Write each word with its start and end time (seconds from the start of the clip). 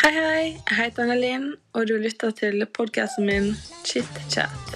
Hei, 0.00 0.14
hei. 0.16 0.44
Jeg 0.56 0.76
heter 0.78 1.02
Anne-Linn, 1.04 1.42
og 1.76 1.82
du 1.90 1.98
lytter 2.00 2.30
til 2.32 2.62
podkasten 2.72 3.26
min 3.28 3.50
Chit 3.84 4.08
Chat. 4.32 4.70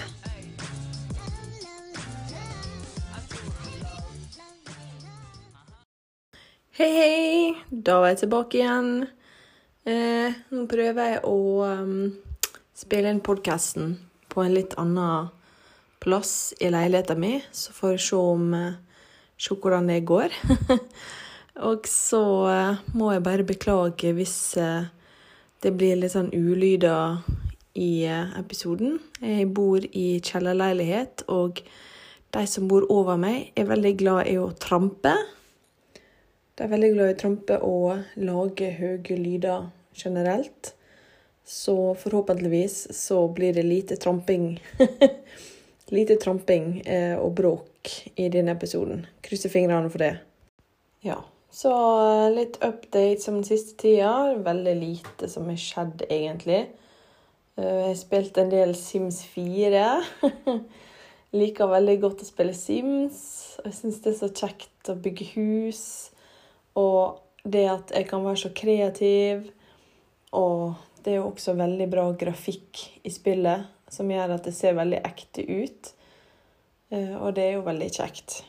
Hei, 6.77 6.89
hei. 6.93 7.55
Da 7.73 7.95
var 8.03 8.11
jeg 8.11 8.19
tilbake 8.21 8.59
igjen. 8.59 8.91
Eh, 9.89 10.37
nå 10.53 10.65
prøver 10.69 11.15
jeg 11.15 11.23
å 11.25 11.39
um, 11.65 11.95
spille 12.77 13.09
inn 13.09 13.23
podkasten 13.25 13.95
på 14.29 14.45
en 14.45 14.53
litt 14.53 14.75
annen 14.77 15.31
plass 16.05 16.53
i 16.61 16.69
leiligheten 16.69 17.23
min, 17.23 17.41
så 17.49 17.73
får 17.73 17.95
vi 17.95 18.03
se 18.11 18.19
om 18.19 18.53
eh, 18.53 18.73
Se 19.41 19.57
hvordan 19.57 19.89
det 19.89 20.03
går. 20.05 20.37
og 21.71 21.89
så 21.89 22.21
eh, 22.51 22.85
må 22.93 23.09
jeg 23.15 23.25
bare 23.25 23.47
beklage 23.49 24.13
hvis 24.13 24.37
eh, 24.61 24.85
det 25.65 25.73
blir 25.73 25.97
litt 25.97 26.13
sånn 26.13 26.29
ulyder 26.29 27.23
i 27.73 28.05
eh, 28.05 28.35
episoden. 28.37 28.99
Jeg 29.17 29.47
bor 29.57 29.81
i 29.81 30.19
kjellerleilighet, 30.21 31.25
og 31.33 31.63
de 32.35 32.43
som 32.49 32.67
bor 32.69 32.85
over 32.93 33.17
meg, 33.17 33.49
er 33.57 33.65
veldig 33.71 33.93
glad 33.97 34.29
i 34.29 34.37
å 34.37 34.51
trampe. 34.61 35.15
De 36.55 36.63
er 36.63 36.71
veldig 36.71 36.91
glad 36.93 37.09
i 37.09 37.15
å 37.15 37.19
trampe 37.19 37.59
og 37.65 38.21
lage 38.21 38.69
høye 38.77 39.17
lyder 39.17 39.69
generelt. 39.97 40.75
Så 41.45 41.77
forhåpentligvis 41.97 42.77
så 42.97 43.23
blir 43.33 43.57
det 43.57 43.65
lite 43.65 43.97
tramping. 44.01 44.59
lite 45.95 46.21
tramping 46.21 46.79
eh, 46.85 47.17
og 47.17 47.33
bråk 47.37 47.95
i 48.15 48.29
denne 48.33 48.53
episoden. 48.53 49.05
Krysser 49.25 49.53
fingrene 49.53 49.89
for 49.89 50.05
det. 50.05 50.15
Ja. 51.05 51.23
Så 51.55 51.71
eh, 51.71 52.31
litt 52.35 52.57
updates 52.63 53.27
om 53.31 53.39
den 53.39 53.47
siste 53.47 53.77
tida. 53.79 54.33
Veldig 54.43 54.75
lite 54.75 55.29
som 55.31 55.47
har 55.47 55.59
skjedd, 55.59 56.03
egentlig. 56.09 56.65
Eh, 57.55 57.67
jeg 57.69 57.91
har 57.93 57.99
spilt 57.99 58.39
en 58.41 58.51
del 58.51 58.75
Sims 58.75 59.21
4. 59.31 59.85
Liker 61.39 61.71
veldig 61.71 61.95
godt 62.03 62.23
å 62.25 62.27
spille 62.27 62.55
Sims. 62.57 63.21
Jeg 63.63 63.77
syns 63.77 64.01
det 64.03 64.11
er 64.11 64.17
så 64.19 64.31
kjekt 64.35 64.91
å 64.91 64.97
bygge 64.99 65.29
hus. 65.37 65.85
Og 66.75 67.21
det 67.47 67.63
at 67.71 67.93
jeg 67.95 68.09
kan 68.09 68.25
være 68.25 68.41
så 68.43 68.51
kreativ. 68.55 69.45
Og 70.35 70.75
det 71.05 71.13
er 71.13 71.21
jo 71.21 71.29
også 71.29 71.55
veldig 71.55 71.87
bra 71.91 72.09
grafikk 72.19 72.81
i 73.07 73.13
spillet, 73.13 73.63
som 73.93 74.11
gjør 74.11 74.35
at 74.35 74.49
det 74.49 74.55
ser 74.57 74.75
veldig 74.75 74.99
ekte 75.07 75.47
ut. 75.47 75.93
Eh, 76.91 77.15
og 77.15 77.31
det 77.39 77.47
er 77.47 77.55
jo 77.55 77.63
veldig 77.69 77.89
kjekt. 77.95 78.41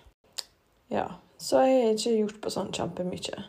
Ja. 0.90 1.06
Så 1.38 1.60
jeg 1.66 1.82
har 1.82 1.94
ikke 1.94 2.16
gjort 2.16 2.40
på 2.42 2.52
sånn 2.52 2.72
kjempemye. 2.74 3.40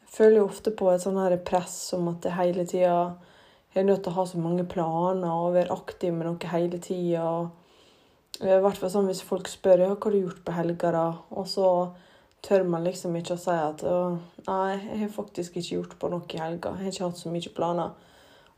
Jeg 0.00 0.10
føler 0.10 0.40
jo 0.40 0.48
ofte 0.48 0.72
på 0.74 0.88
et 0.90 1.02
sånn 1.04 1.20
press 1.46 1.76
om 1.96 2.08
at 2.12 2.24
jeg 2.24 2.38
hele 2.38 2.66
tida 2.68 3.00
er 3.74 3.86
nødt 3.86 4.02
til 4.02 4.12
å 4.12 4.18
ha 4.18 4.26
så 4.26 4.40
mange 4.42 4.64
planer 4.66 5.30
og 5.30 5.54
være 5.54 5.74
aktiv 5.74 6.14
med 6.16 6.26
noe 6.26 6.52
hele 6.52 6.80
tida. 6.82 7.26
I 8.40 8.56
hvert 8.64 8.78
fall 8.80 8.90
sånn 8.90 9.10
hvis 9.10 9.22
folk 9.26 9.50
spør 9.52 9.84
hva 9.84 9.94
har 9.94 10.14
du 10.14 10.22
gjort 10.22 10.40
på 10.46 10.54
helga, 10.56 10.92
da? 10.96 11.06
Og 11.36 11.46
så 11.50 11.66
tør 12.42 12.64
man 12.72 12.86
liksom 12.86 13.14
ikke 13.18 13.36
å 13.36 13.40
si 13.42 13.52
at 13.52 13.84
nei, 13.84 14.78
jeg 14.78 15.00
har 15.02 15.12
faktisk 15.12 15.58
ikke 15.60 15.76
gjort 15.76 15.98
på 16.00 16.10
noe 16.10 16.24
i 16.24 16.40
helga. 16.40 16.72
Jeg 16.78 16.86
har 16.86 16.94
ikke 16.94 17.10
hatt 17.10 17.20
så 17.20 17.32
mye 17.32 17.52
planer. 17.56 17.90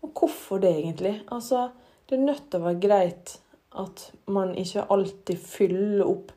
Og 0.02 0.12
hvorfor 0.18 0.62
det, 0.62 0.70
egentlig? 0.78 1.16
Altså, 1.34 1.68
det 2.06 2.16
er 2.16 2.24
nødt 2.28 2.46
til 2.50 2.62
å 2.62 2.68
være 2.68 2.82
greit 2.82 3.34
at 3.82 4.06
man 4.30 4.54
ikke 4.58 4.86
alltid 4.92 5.42
fyller 5.42 6.06
opp 6.06 6.32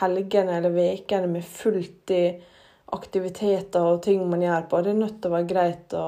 helgene 0.00 0.58
eller 0.58 0.74
ukene 0.94 1.30
med 1.30 1.44
fullt 1.44 2.10
i 2.14 2.24
aktiviteter 2.94 3.82
og 3.82 4.02
ting 4.04 4.22
man 4.28 4.42
gjør 4.42 4.68
på. 4.70 4.82
Det 4.82 4.92
er 4.92 5.00
nødt 5.00 5.18
til 5.20 5.30
å 5.30 5.36
være 5.36 5.50
greit 5.50 5.96
å, 5.98 6.04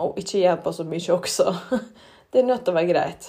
å 0.00 0.10
ikke 0.20 0.42
gjøre 0.42 0.60
på 0.64 0.74
så 0.74 0.86
mye 0.88 1.16
også. 1.18 1.54
Det 2.34 2.42
er 2.42 2.48
nødt 2.48 2.64
til 2.66 2.74
å 2.74 2.78
være 2.80 2.90
greit. 2.90 3.26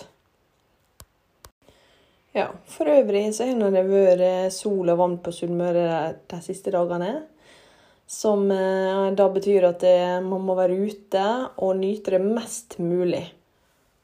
Ja, 2.35 2.49
for 2.67 2.89
øvrig 2.89 3.29
så 3.35 3.45
har 3.47 3.71
det 3.71 3.83
vært 3.87 4.51
sol 4.51 4.89
og 4.91 4.97
vann 4.99 5.13
på 5.23 5.31
Sunnmøre 5.31 5.85
de 6.27 6.39
siste 6.43 6.73
dagene. 6.73 7.11
Som 8.11 8.49
eh, 8.51 9.05
da 9.15 9.27
betyr 9.31 9.69
at 9.69 9.79
det, 9.85 9.99
man 10.25 10.43
må 10.43 10.57
være 10.57 10.75
ute 10.89 11.23
og 11.63 11.77
nyte 11.79 12.17
det 12.17 12.19
mest 12.25 12.75
mulig. 12.81 13.23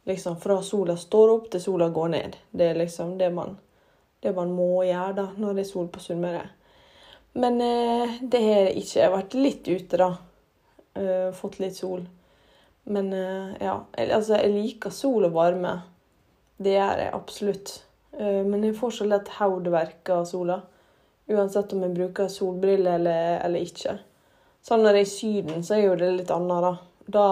Liksom 0.07 0.39
fra 0.41 0.61
sola 0.63 0.95
står 0.97 1.33
opp 1.33 1.51
til 1.51 1.61
sola 1.65 1.89
går 1.93 2.13
ned. 2.13 2.37
Det 2.55 2.69
er 2.69 2.79
liksom 2.79 3.17
det 3.19 3.33
man, 3.35 3.57
det 4.21 4.33
man 4.37 4.51
må 4.53 4.83
gjøre 4.85 5.13
da, 5.17 5.27
når 5.37 5.57
det 5.57 5.63
er 5.65 5.69
sol 5.71 5.87
på 5.91 6.01
Sunnmøre. 6.03 6.43
Men 7.41 7.61
eh, 7.63 8.17
det 8.21 8.41
har 8.43 8.73
ikke 8.75 8.99
Jeg 8.99 9.05
har 9.07 9.15
vært 9.15 9.37
litt 9.37 9.69
ute, 9.69 9.97
da. 10.01 10.09
Eh, 10.99 11.29
fått 11.35 11.61
litt 11.61 11.77
sol. 11.79 12.03
Men 12.91 13.13
eh, 13.13 13.53
ja. 13.63 13.77
Altså, 13.95 14.37
jeg 14.37 14.53
liker 14.55 14.93
sol 14.93 15.29
og 15.29 15.37
varme. 15.37 15.77
Det 16.61 16.75
gjør 16.75 17.05
jeg 17.05 17.15
absolutt. 17.17 17.73
Eh, 18.19 18.43
men 18.45 18.67
jeg 18.67 18.77
får 18.77 18.97
så 18.99 19.07
lett 19.07 19.31
hodeverk 19.39 20.13
av 20.13 20.27
sola. 20.29 20.59
Uansett 21.31 21.73
om 21.73 21.85
jeg 21.85 21.95
bruker 21.95 22.29
solbriller 22.31 22.99
eller, 22.99 23.39
eller 23.45 23.65
ikke. 23.65 23.95
Sånn 24.61 24.83
når 24.83 24.99
jeg 24.99 25.05
er 25.05 25.07
i 25.07 25.11
Syden, 25.15 25.63
så 25.65 25.77
er 25.77 25.85
jo 25.87 25.97
det 25.97 26.11
litt 26.19 26.33
annet, 26.33 26.67
da. 26.67 26.73
Da, 27.11 27.25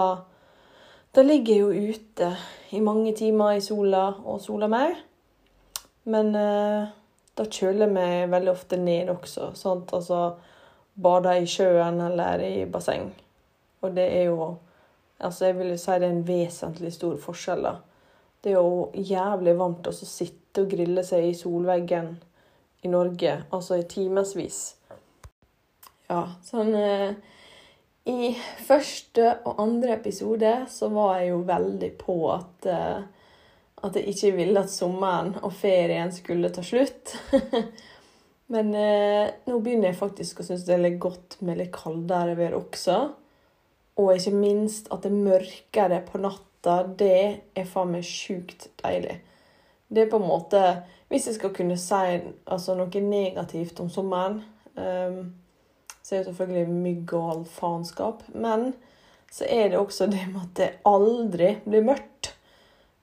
da 1.14 1.22
ligger 1.22 1.54
jeg 1.54 1.60
jo 1.60 1.92
ute 1.94 2.32
i 2.74 2.80
mange 2.82 3.12
timer 3.18 3.58
i 3.58 3.62
sola 3.62 4.08
og 4.24 4.40
soler 4.42 4.72
meg. 4.72 4.96
Men 6.10 6.34
eh, 6.38 6.88
da 7.38 7.46
kjøler 7.46 7.90
meg 7.90 8.30
veldig 8.32 8.52
ofte 8.52 8.78
ned 8.80 9.12
også. 9.12 9.52
Sant? 9.58 9.92
Altså 9.96 10.24
bade 11.00 11.36
i 11.40 11.46
sjøen 11.48 12.00
eller 12.04 12.42
i 12.44 12.64
basseng. 12.70 13.10
Og 13.80 13.94
det 13.96 14.08
er 14.18 14.28
jo 14.32 14.56
Altså, 15.20 15.50
jeg 15.50 15.58
vil 15.58 15.68
jo 15.68 15.76
si 15.76 15.94
det 16.00 16.06
er 16.06 16.12
en 16.14 16.22
vesentlig 16.24 16.90
stor 16.94 17.16
forskjell, 17.20 17.66
da. 17.66 17.74
Det 18.40 18.54
er 18.54 18.54
jo 18.56 18.86
jævlig 18.96 19.52
varmt 19.58 19.88
å 19.90 19.92
sitte 19.92 20.62
og 20.62 20.70
grille 20.72 21.02
seg 21.04 21.26
i 21.28 21.34
solveggen 21.36 22.14
i 22.80 22.88
Norge, 22.88 23.34
altså 23.52 23.76
i 23.76 23.84
timevis. 23.84 24.62
Ja, 26.08 26.22
sånn 26.40 26.72
eh, 26.72 27.12
I 28.08 28.32
første 28.64 29.34
og 29.44 29.60
andre 29.60 29.98
episode 29.98 30.54
så 30.72 30.88
var 30.94 31.18
jeg 31.18 31.34
jo 31.34 31.42
veldig 31.52 31.92
på 32.00 32.16
at 32.32 32.70
eh, 32.72 33.04
at 33.86 33.96
jeg 33.96 34.12
ikke 34.12 34.34
ville 34.36 34.60
at 34.60 34.72
sommeren 34.72 35.34
og 35.40 35.54
ferien 35.56 36.12
skulle 36.12 36.50
ta 36.52 36.64
slutt. 36.64 37.14
Men 38.52 38.74
eh, 38.74 39.30
nå 39.46 39.60
begynner 39.62 39.92
jeg 39.92 40.00
faktisk 40.00 40.42
å 40.42 40.46
synes 40.46 40.66
det 40.66 40.76
er 40.76 41.00
godt 41.00 41.38
med 41.46 41.60
litt 41.60 41.72
kaldere 41.74 42.34
vær 42.38 42.56
også. 42.58 42.98
Og 44.00 44.14
ikke 44.14 44.34
minst 44.34 44.90
at 44.90 45.04
det 45.04 45.12
er 45.12 45.26
mørkere 45.28 46.00
på 46.06 46.20
natta. 46.22 46.80
Det 46.84 47.20
er 47.56 47.68
faen 47.68 47.94
meg 47.94 48.06
sjukt 48.06 48.68
deilig. 48.82 49.20
Det 49.90 50.04
er 50.04 50.10
på 50.10 50.20
en 50.20 50.28
måte 50.28 50.60
Hvis 51.10 51.26
jeg 51.26 51.40
skal 51.40 51.50
kunne 51.50 51.74
si 51.80 52.18
altså, 52.46 52.76
noe 52.78 53.00
negativt 53.02 53.80
om 53.82 53.88
sommeren, 53.90 54.36
um, 54.76 55.32
så 56.06 56.14
er 56.14 56.20
det 56.20 56.28
selvfølgelig 56.28 56.76
mygg 56.84 57.14
og 57.18 57.30
all 57.32 57.40
faenskap. 57.50 58.22
Men 58.30 58.68
så 59.30 59.48
er 59.50 59.72
det 59.72 59.80
også 59.80 60.06
det 60.06 60.22
med 60.30 60.44
at 60.44 60.52
det 60.60 60.68
aldri 60.86 61.56
blir 61.66 61.82
mørkt. 61.88 62.09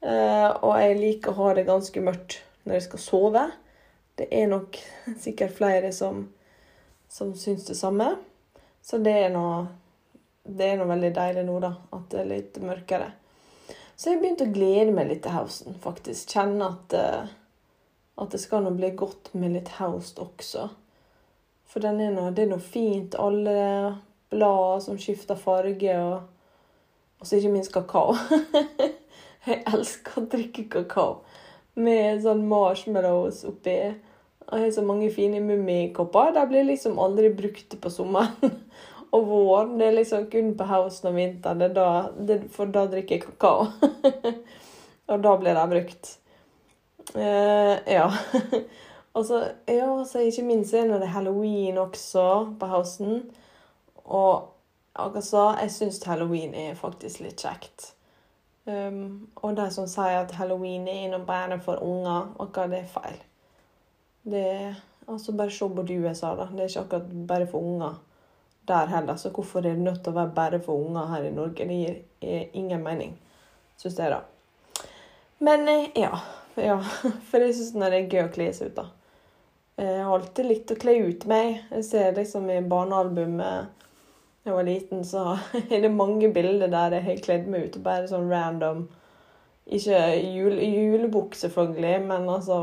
Uh, 0.03 0.52
og 0.62 0.75
jeg 0.78 1.00
liker 1.00 1.34
å 1.34 1.40
ha 1.41 1.56
det 1.58 1.66
ganske 1.68 2.02
mørkt 2.06 2.41
når 2.68 2.78
jeg 2.78 2.85
skal 2.88 3.02
sove. 3.02 3.44
Det 4.18 4.28
er 4.34 4.50
nok 4.52 4.78
sikkert 5.25 5.56
flere 5.58 5.91
som, 5.96 6.28
som 7.09 7.34
syns 7.38 7.66
det 7.69 7.78
samme. 7.80 8.13
Så 8.86 9.02
det 9.03 9.16
er 9.25 9.34
noe 9.34 9.66
det 10.47 10.63
er 10.63 10.78
noe 10.80 10.88
veldig 10.88 11.09
deilig 11.16 11.44
nå, 11.47 11.57
da. 11.59 11.74
At 11.91 12.06
det 12.12 12.22
er 12.22 12.30
litt 12.30 12.59
mørkere. 12.63 13.12
Så 13.97 14.13
jeg 14.13 14.22
begynte 14.22 14.47
å 14.47 14.53
glede 14.53 14.94
meg 14.96 15.09
litt 15.09 15.24
til 15.25 15.36
hausten, 15.36 15.75
faktisk. 15.84 16.31
Kjenne 16.31 16.69
at, 16.72 16.96
uh, 16.96 17.28
at 18.22 18.34
det 18.34 18.40
skal 18.41 18.63
nå 18.63 18.72
bli 18.78 18.94
godt 18.96 19.34
med 19.36 19.57
litt 19.57 19.74
haust 19.81 20.22
også. 20.24 20.69
For 21.68 21.84
er 21.84 21.97
noe, 21.97 22.31
det 22.31 22.46
er 22.46 22.52
noe 22.53 22.63
fint. 22.63 23.18
Alle 23.19 23.97
blad 24.31 24.86
som 24.86 25.00
skifter 25.02 25.40
farge, 25.40 25.97
og, 26.00 26.22
og 27.19 27.28
så 27.28 27.42
ikke 27.42 27.54
minst 27.57 27.74
kakao. 27.75 28.16
jeg 29.52 29.64
elsker 29.72 30.22
å 30.22 30.28
drikke 30.32 30.68
kakao 30.72 31.22
med 31.78 32.24
sånn 32.24 32.44
marshmallows 32.50 33.44
oppi. 33.48 33.78
Jeg 34.48 34.64
har 34.64 34.70
så 34.74 34.84
mange 34.86 35.10
fine 35.14 35.42
mummikopper. 35.44 36.34
De 36.36 36.46
blir 36.50 36.66
liksom 36.68 37.00
aldri 37.04 37.30
brukt 37.36 37.76
på 37.82 37.92
sommeren 37.94 38.56
og 39.16 39.28
våren. 39.30 39.76
Det 39.80 39.90
er 39.90 39.98
liksom 40.00 40.30
kun 40.32 40.54
på 40.58 40.68
høsten 40.68 41.12
og 41.12 41.20
vinteren, 41.20 41.76
da, 41.76 41.90
det, 42.18 42.42
for 42.54 42.72
da 42.74 42.88
drikker 42.90 43.20
jeg 43.20 43.26
kakao. 43.28 43.68
og 45.12 45.24
da 45.24 45.36
blir 45.42 45.60
de 45.60 45.68
brukt. 45.76 46.14
Uh, 47.16 47.78
ja. 47.88 48.08
og 49.16 49.28
så 49.28 49.44
ja, 49.70 49.92
så 50.08 50.26
ikke 50.26 50.48
minst 50.48 50.76
er 50.76 50.90
det 50.92 51.14
halloween 51.14 51.78
også 51.84 52.26
på 52.60 52.72
høsten. 52.72 53.22
Og 54.08 54.50
altså, 54.96 55.52
jeg 55.62 55.76
syns 55.76 56.02
halloween 56.08 56.56
er 56.56 56.80
faktisk 56.80 57.22
litt 57.24 57.44
kjekt. 57.44 57.94
Um, 58.68 59.30
og 59.36 59.56
de 59.56 59.69
som 59.72 59.88
sier 59.88 60.18
at 60.19 60.34
halloween 60.36 60.90
er 60.92 61.08
noe 61.14 61.24
bare 61.24 61.56
for 61.64 61.80
unger, 61.84 62.34
akkurat 62.44 62.74
det 62.74 62.81
er 62.81 62.90
feil. 62.92 63.22
Det 64.28 64.44
er 64.44 64.81
altså 65.08 65.31
Bare 65.31 65.52
se 65.56 65.69
på 65.69 65.86
USA, 65.88 66.34
da. 66.36 66.50
Det 66.52 66.66
er 66.66 66.69
ikke 66.69 66.81
akkurat 66.86 67.28
bare 67.28 67.48
for 67.48 67.64
unger 67.64 68.02
der 68.68 68.86
heller. 68.92 69.16
Så 69.16 69.30
hvorfor 69.30 69.60
er 69.60 69.64
det 69.64 69.80
nødt 69.80 70.04
til 70.04 70.12
å 70.12 70.19
være 70.19 70.36
bare 70.36 70.60
for 70.60 70.84
unger 70.88 71.08
her 71.14 71.24
i 71.24 71.31
Norge? 71.31 71.68
Det 71.68 71.78
gir 71.80 72.50
ingen 72.54 72.84
mening, 72.84 73.16
syns 73.78 74.00
jeg, 74.00 74.12
da. 74.12 74.19
Men 75.40 75.68
eh, 75.68 75.90
ja. 75.96 76.20
ja. 76.56 76.78
For 77.30 77.40
jeg 77.40 77.56
syns 77.56 77.75
det 77.78 77.94
er 77.94 78.10
gøy 78.10 78.24
å 78.25 78.34
kle 78.34 78.52
seg 78.54 78.72
ut, 78.72 78.81
da. 78.81 78.88
Jeg 79.78 80.04
har 80.04 80.13
alltid 80.16 80.48
likt 80.50 80.72
å 80.74 80.80
kle 80.81 80.96
ut 81.06 81.25
meg. 81.30 81.60
Jeg 81.70 81.86
ser 81.86 82.16
liksom 82.18 82.50
i 82.50 82.63
barnealbumet 82.66 83.86
jeg 84.48 84.56
var 84.56 84.68
liten, 84.68 85.04
så 85.06 85.38
er 85.74 85.84
det 85.84 85.92
mange 85.94 86.32
bilder 86.34 86.72
der 86.72 86.98
jeg 86.98 87.08
har 87.08 87.24
kledd 87.24 87.48
meg 87.52 87.68
ut. 87.68 87.80
og 87.80 87.86
Bare 87.86 88.10
sånn 88.10 88.30
random. 88.32 88.88
Ikke 89.68 90.00
jule, 90.24 90.64
julebukk, 90.64 91.36
selvfølgelig, 91.36 91.98
men 92.08 92.30
altså 92.32 92.60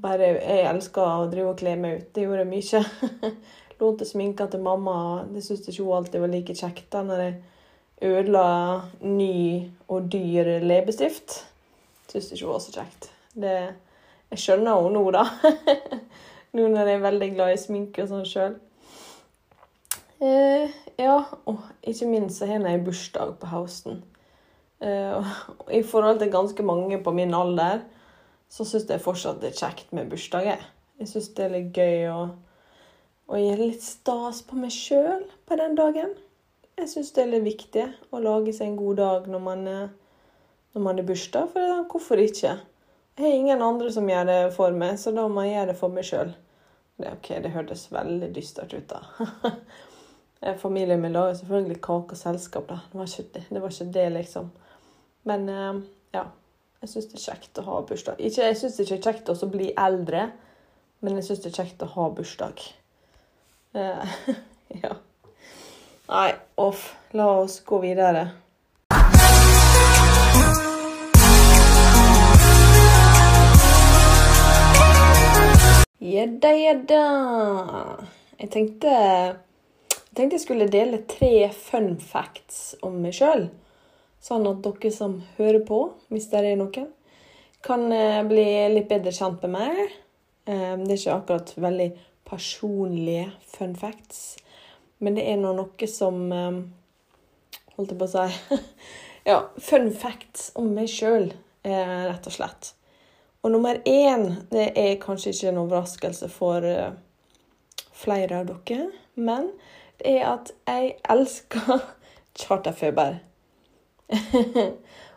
bare 0.00 0.30
Jeg 0.38 0.64
elsker 0.70 1.02
å 1.02 1.28
drive 1.30 1.52
og 1.52 1.58
kle 1.60 1.74
meg 1.76 1.98
ut. 1.98 2.08
Det 2.14 2.24
gjorde 2.24 2.44
jeg 2.44 2.50
mye. 2.50 3.30
Lånte 3.80 4.06
sminka 4.08 4.46
til 4.50 4.62
mamma. 4.64 4.96
Det 5.28 5.42
syntes 5.44 5.70
ikke 5.70 5.86
hun 5.86 5.98
alltid 5.98 6.22
var 6.22 6.32
like 6.32 6.56
kjekt 6.56 6.88
da 6.92 7.02
når 7.04 7.22
jeg 7.24 7.36
ødela 8.10 8.46
ny 9.04 9.68
og 9.88 10.08
dyr 10.12 10.56
leppestift. 10.64 11.42
Syns 12.08 12.32
ikke 12.32 12.46
hun 12.46 12.54
var 12.54 12.64
så 12.64 12.74
kjekt. 12.78 13.10
Det, 13.34 13.54
jeg 14.32 14.42
skjønner 14.44 14.80
henne 14.80 14.94
nå, 14.96 15.04
da. 15.14 15.26
nå 16.56 16.66
når 16.66 16.92
jeg 16.92 16.98
er 16.98 17.06
veldig 17.06 17.30
glad 17.36 17.54
i 17.54 17.60
sminke 17.60 18.04
og 18.04 18.12
sånn 18.12 18.28
sjøl. 18.28 18.56
Eh, 20.20 20.68
ja, 21.00 21.16
og 21.48 21.62
ikke 21.80 22.08
minst 22.10 22.40
så 22.40 22.48
har 22.50 22.60
jeg 22.68 22.84
bursdag 22.84 23.38
på 23.40 23.48
høsten. 23.48 24.02
Eh, 24.84 25.30
I 25.80 25.82
forhold 25.82 26.20
til 26.20 26.32
ganske 26.32 26.62
mange 26.62 27.00
på 27.02 27.14
min 27.16 27.34
alder 27.34 27.86
så 28.50 28.66
syns 28.66 28.90
jeg 28.90 29.00
fortsatt 29.00 29.40
det 29.40 29.52
er 29.52 29.60
kjekt 29.62 29.94
med 29.96 30.10
bursdag. 30.10 30.50
Jeg 31.00 31.08
syns 31.08 31.30
det 31.36 31.44
er 31.46 31.54
litt 31.54 31.72
gøy 31.72 32.08
å, 32.12 32.18
å 33.30 33.40
gjøre 33.40 33.70
litt 33.70 33.86
stas 33.86 34.42
på 34.44 34.58
meg 34.60 34.74
sjøl 34.74 35.24
på 35.48 35.56
den 35.56 35.78
dagen. 35.78 36.12
Jeg 36.76 36.92
syns 36.92 37.14
det 37.16 37.24
er 37.24 37.32
litt 37.34 37.46
viktig 37.46 37.86
å 38.12 38.20
lage 38.20 38.52
seg 38.52 38.68
en 38.68 38.80
god 38.80 39.00
dag 39.00 39.28
når 39.30 39.44
man, 39.46 39.66
når 40.74 40.84
man 40.84 41.00
er 41.00 41.08
bursdag. 41.08 41.48
For 41.54 41.84
hvorfor 41.92 42.20
ikke? 42.20 42.58
Jeg 43.16 43.24
har 43.24 43.36
ingen 43.38 43.62
andre 43.64 43.92
som 43.92 44.08
gjør 44.08 44.28
det 44.28 44.40
for 44.56 44.76
meg, 44.76 44.98
så 45.00 45.12
da 45.16 45.26
må 45.28 45.46
jeg 45.46 45.56
gjøre 45.56 45.72
det 45.72 45.80
for 45.80 45.96
meg 45.96 46.08
sjøl. 46.08 46.34
Det, 47.00 47.14
okay, 47.14 47.40
det 47.40 47.54
hørtes 47.54 47.88
veldig 47.92 48.34
dystert 48.36 48.74
ut, 48.76 48.92
da. 48.92 49.54
Familien 50.40 51.00
min 51.02 51.12
lager 51.12 51.34
selvfølgelig 51.36 51.80
kake 51.84 52.16
og 52.16 52.16
selskap, 52.16 52.68
da. 52.68 52.78
Det 52.92 52.98
var 52.98 53.08
ikke 53.08 53.32
det, 53.34 53.42
det, 53.50 53.62
var 53.62 53.74
ikke 53.74 53.92
det 53.92 54.12
liksom. 54.12 54.50
Men 55.28 55.48
eh, 55.48 55.80
ja. 56.16 56.24
Jeg 56.80 56.88
syns 56.88 57.08
det 57.10 57.18
er 57.18 57.24
kjekt 57.26 57.58
å 57.60 57.62
ha 57.66 57.80
bursdag. 57.84 58.20
Ikke, 58.24 58.46
jeg 58.48 58.56
syns 58.56 58.78
ikke 58.80 58.94
det 58.94 59.00
er 59.00 59.04
kjekt 59.10 59.26
å 59.34 59.48
bli 59.52 59.66
eldre, 59.76 60.22
men 61.04 61.18
jeg 61.18 61.26
syns 61.26 61.42
det 61.44 61.50
er 61.50 61.58
kjekt 61.58 61.82
å 61.84 61.88
ha 61.92 62.06
bursdag. 62.16 62.62
Uh, 63.76 64.14
ja. 64.82 64.94
Nei, 66.08 66.30
off. 66.56 66.86
La 67.12 67.26
oss 67.42 67.58
gå 67.68 67.82
videre. 67.84 68.30
Jedda, 76.00 76.54
jedda. 76.56 77.04
Jeg 78.40 78.50
tenkte, 78.56 78.96
jeg 80.10 80.16
tenkte 80.18 80.40
jeg 80.40 80.42
skulle 80.42 80.66
dele 80.66 81.04
tre 81.06 81.34
fun 81.54 81.92
facts 82.02 82.72
om 82.82 82.96
meg 82.98 83.14
sjøl. 83.14 83.44
Sånn 84.18 84.48
at 84.50 84.58
dere 84.64 84.90
som 84.90 85.20
hører 85.36 85.62
på, 85.62 85.78
hvis 86.10 86.26
det 86.32 86.40
er 86.42 86.58
noen, 86.58 86.88
kan 87.62 87.86
eh, 87.94 88.18
bli 88.26 88.46
litt 88.74 88.88
bedre 88.90 89.12
kjent 89.14 89.44
med 89.46 89.54
meg. 89.54 89.78
Eh, 90.50 90.74
det 90.82 90.90
er 90.90 90.98
ikke 90.98 91.14
akkurat 91.14 91.54
veldig 91.62 91.88
personlige 92.26 93.30
fun 93.54 93.78
facts, 93.78 94.34
men 94.98 95.14
det 95.14 95.28
er 95.30 95.38
nå 95.38 95.54
noe 95.56 95.90
som 95.90 96.20
eh, 96.34 96.60
Holdt 97.76 97.94
jeg 97.94 98.00
på 98.02 98.10
å 98.10 98.12
si 98.12 98.58
Ja, 99.30 99.38
fun 99.62 99.92
facts 99.94 100.50
om 100.58 100.72
meg 100.74 100.90
sjøl, 100.90 101.30
rett 101.62 102.26
og 102.26 102.34
slett. 102.34 102.74
Og 103.44 103.52
nummer 103.54 103.78
én, 103.88 104.26
det 104.50 104.72
er 104.74 104.98
kanskje 105.00 105.30
ikke 105.32 105.52
en 105.52 105.60
overraskelse 105.62 106.28
for 106.32 106.66
flere 108.00 108.40
av 108.40 108.48
dere, 108.50 108.88
men 109.20 109.52
det 110.00 110.14
er 110.16 110.26
at 110.32 110.52
jeg 110.66 110.94
elsker 111.10 111.84
charterfeber. 112.40 113.20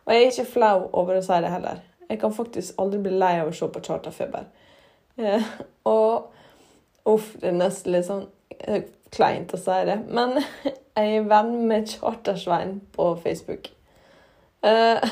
og 0.06 0.14
jeg 0.14 0.24
er 0.24 0.30
ikke 0.30 0.52
flau 0.52 0.90
over 0.92 1.18
å 1.18 1.26
si 1.26 1.40
det 1.44 1.52
heller. 1.54 1.82
Jeg 2.10 2.20
kan 2.22 2.34
faktisk 2.36 2.80
aldri 2.82 3.00
bli 3.02 3.16
lei 3.18 3.38
av 3.42 3.50
å 3.50 3.56
se 3.56 3.70
på 3.72 3.82
charterfeber. 3.84 4.50
Eh, 5.18 5.54
og 5.96 6.34
uff, 7.10 7.34
det 7.40 7.52
er 7.52 7.58
nesten 7.58 7.96
litt 7.96 8.10
sånn 8.10 8.28
eh, 8.60 8.84
kleint 9.14 9.54
å 9.54 9.62
si 9.62 9.80
det, 9.88 10.00
men 10.10 10.38
jeg 10.98 11.18
er 11.20 11.26
venn 11.30 11.56
med 11.70 11.90
Chartersvein 11.90 12.80
på 12.96 13.14
Facebook. 13.24 13.70
Eh, 14.64 15.04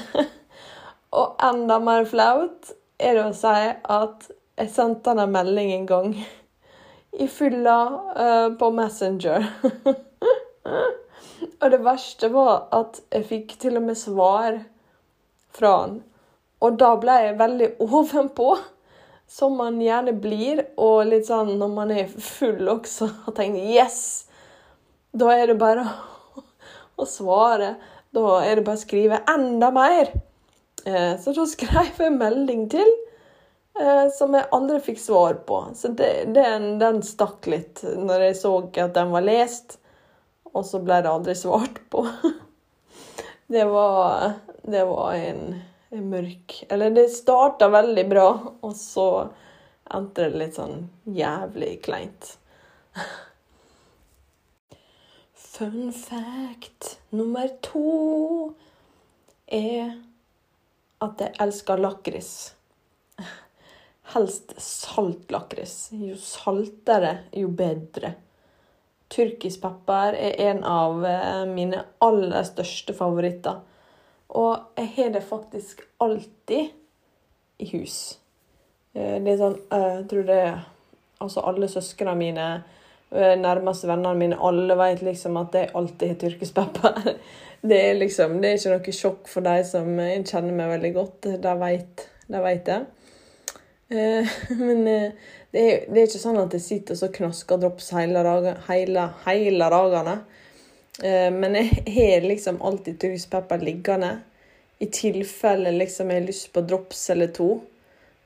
og 1.18 1.42
enda 1.44 1.80
mer 1.84 2.06
flaut 2.10 2.72
er 3.02 3.18
det 3.18 3.26
å 3.26 3.34
si 3.36 3.58
at 3.72 4.30
jeg 4.62 4.72
sendte 4.72 5.12
han 5.12 5.24
en 5.26 5.34
melding 5.34 5.74
en 5.76 5.90
gang 5.90 6.14
i 7.12 7.28
fylla 7.28 8.02
uh, 8.18 8.58
på 8.58 8.72
Messenger. 8.72 9.46
Og 11.62 11.72
det 11.72 11.82
verste 11.86 12.30
var 12.34 12.68
at 12.74 13.02
jeg 13.12 13.28
fikk 13.30 13.58
til 13.62 13.78
og 13.78 13.86
med 13.86 13.98
svar 14.00 14.58
fra 15.54 15.74
han. 15.84 16.00
Og 16.62 16.78
da 16.80 16.94
ble 17.02 17.18
jeg 17.26 17.40
veldig 17.40 17.70
ovenpå, 17.88 18.56
som 19.32 19.56
man 19.60 19.80
gjerne 19.82 20.16
blir. 20.18 20.66
Og 20.82 21.06
litt 21.10 21.30
sånn 21.30 21.56
når 21.60 21.76
man 21.76 21.94
er 21.96 22.12
full 22.12 22.70
også, 22.72 23.10
og 23.28 23.36
tenker 23.38 23.62
'yes'. 23.62 24.28
Da 25.12 25.34
er 25.36 25.52
det 25.52 25.60
bare 25.60 25.84
å 26.96 27.06
svare. 27.06 27.76
Da 28.16 28.42
er 28.46 28.56
det 28.56 28.66
bare 28.66 28.80
å 28.80 28.86
skrive 28.86 29.24
enda 29.28 29.72
mer. 29.76 30.14
Eh, 30.86 31.20
så 31.20 31.34
da 31.36 31.46
skrev 31.46 32.00
jeg 32.00 32.14
melding 32.16 32.70
til 32.72 32.88
som 34.14 34.36
jeg 34.36 34.50
aldri 34.52 34.80
fikk 34.84 35.00
svar 35.00 35.34
på. 35.48 35.62
Så 35.76 35.94
det, 35.98 36.12
den, 36.36 36.78
den 36.82 37.02
stakk 37.06 37.48
litt 37.50 37.84
når 37.84 38.28
jeg 38.28 38.40
så 38.42 38.56
at 38.84 38.96
den 38.98 39.14
var 39.14 39.26
lest. 39.26 39.78
Og 40.52 40.66
så 40.68 40.82
ble 40.84 41.00
det 41.04 41.12
aldri 41.12 41.36
svart 41.38 41.80
på. 41.90 42.06
Det 43.52 43.66
var, 43.68 44.32
det 44.64 44.86
var 44.88 45.14
en, 45.14 45.58
en, 45.90 46.04
mørk 46.08 46.54
Eller 46.70 46.94
det 46.96 47.10
starta 47.12 47.68
veldig 47.68 48.06
bra, 48.08 48.28
og 48.64 48.76
så 48.80 49.08
endte 49.92 50.30
det 50.30 50.40
litt 50.40 50.56
sånn 50.56 50.86
jævlig 51.04 51.74
kleint. 51.84 52.30
Fun 55.52 55.92
fact 55.92 56.94
nummer 57.12 57.52
to 57.60 58.54
er 59.52 59.98
at 61.04 61.20
jeg 61.20 61.36
elsker 61.44 61.84
lakris. 61.84 62.32
Helst 64.12 64.54
salt 64.62 65.32
lakris. 65.32 65.90
Jo 65.96 66.18
saltere, 66.20 67.18
jo 67.32 67.48
bedre. 67.48 68.16
Tyrkisk 69.12 69.62
pepper 69.64 70.16
er 70.20 70.36
en 70.50 70.64
av 70.68 71.06
eh, 71.08 71.46
mine 71.48 71.80
aller 72.04 72.44
største 72.48 72.96
favoritter. 72.96 73.62
Og 74.36 74.80
jeg 74.80 74.92
har 74.98 75.10
det 75.16 75.24
faktisk 75.28 75.84
alltid 76.04 76.72
i 77.64 77.70
hus. 77.72 77.98
Eh, 78.96 79.18
det 79.24 79.34
er 79.34 79.40
sånn 79.40 79.58
eh, 79.72 79.90
Jeg 80.02 80.06
tror 80.12 80.28
det 80.28 80.44
Altså 81.22 81.44
alle 81.46 81.68
søsknene 81.70 82.16
mine, 82.18 82.46
nærmeste 83.12 83.86
vennene 83.86 84.18
mine, 84.18 84.38
alle 84.42 84.74
vet 84.80 85.04
liksom 85.06 85.36
at 85.38 85.54
jeg 85.54 85.70
alltid 85.78 86.08
har 86.10 86.16
tyrkisk 86.24 86.56
pepper. 86.56 87.12
Det 87.70 87.78
er 87.78 88.00
liksom 88.00 88.40
Det 88.42 88.50
er 88.50 88.58
ikke 88.58 88.72
noe 88.72 88.96
sjokk 88.98 89.30
for 89.30 89.46
de 89.46 89.54
som 89.70 90.00
kjenner 90.00 90.56
meg 90.58 90.72
veldig 90.72 90.92
godt. 90.96 91.28
De 91.44 91.54
vet, 91.62 92.08
de 92.26 92.42
vet 92.42 92.64
det. 92.66 92.80
Men 94.66 94.86
det 95.52 95.62
er, 95.62 95.82
det 95.88 95.98
er, 96.00 96.06
ikke 96.06 96.22
sånn 96.22 96.40
at 96.40 96.54
jeg 96.56 96.64
sitter 96.64 96.96
og 96.96 97.02
så 97.02 97.10
knasker 97.12 97.60
drops 97.60 97.90
hele, 97.96 98.22
hele, 98.70 99.08
hele 99.26 99.72
dagene. 99.74 100.14
Eh, 101.04 101.28
men 101.34 101.58
jeg 101.60 101.82
har 101.96 102.28
liksom 102.28 102.62
alltid 102.64 103.00
truspepper 103.02 103.64
liggende. 103.64 104.14
I 104.80 104.88
tilfelle 104.96 105.74
liksom 105.76 106.10
jeg 106.10 106.22
har 106.22 106.30
lyst 106.30 106.54
på 106.56 106.64
drops 106.66 107.04
eller 107.14 107.34
to. 107.36 107.50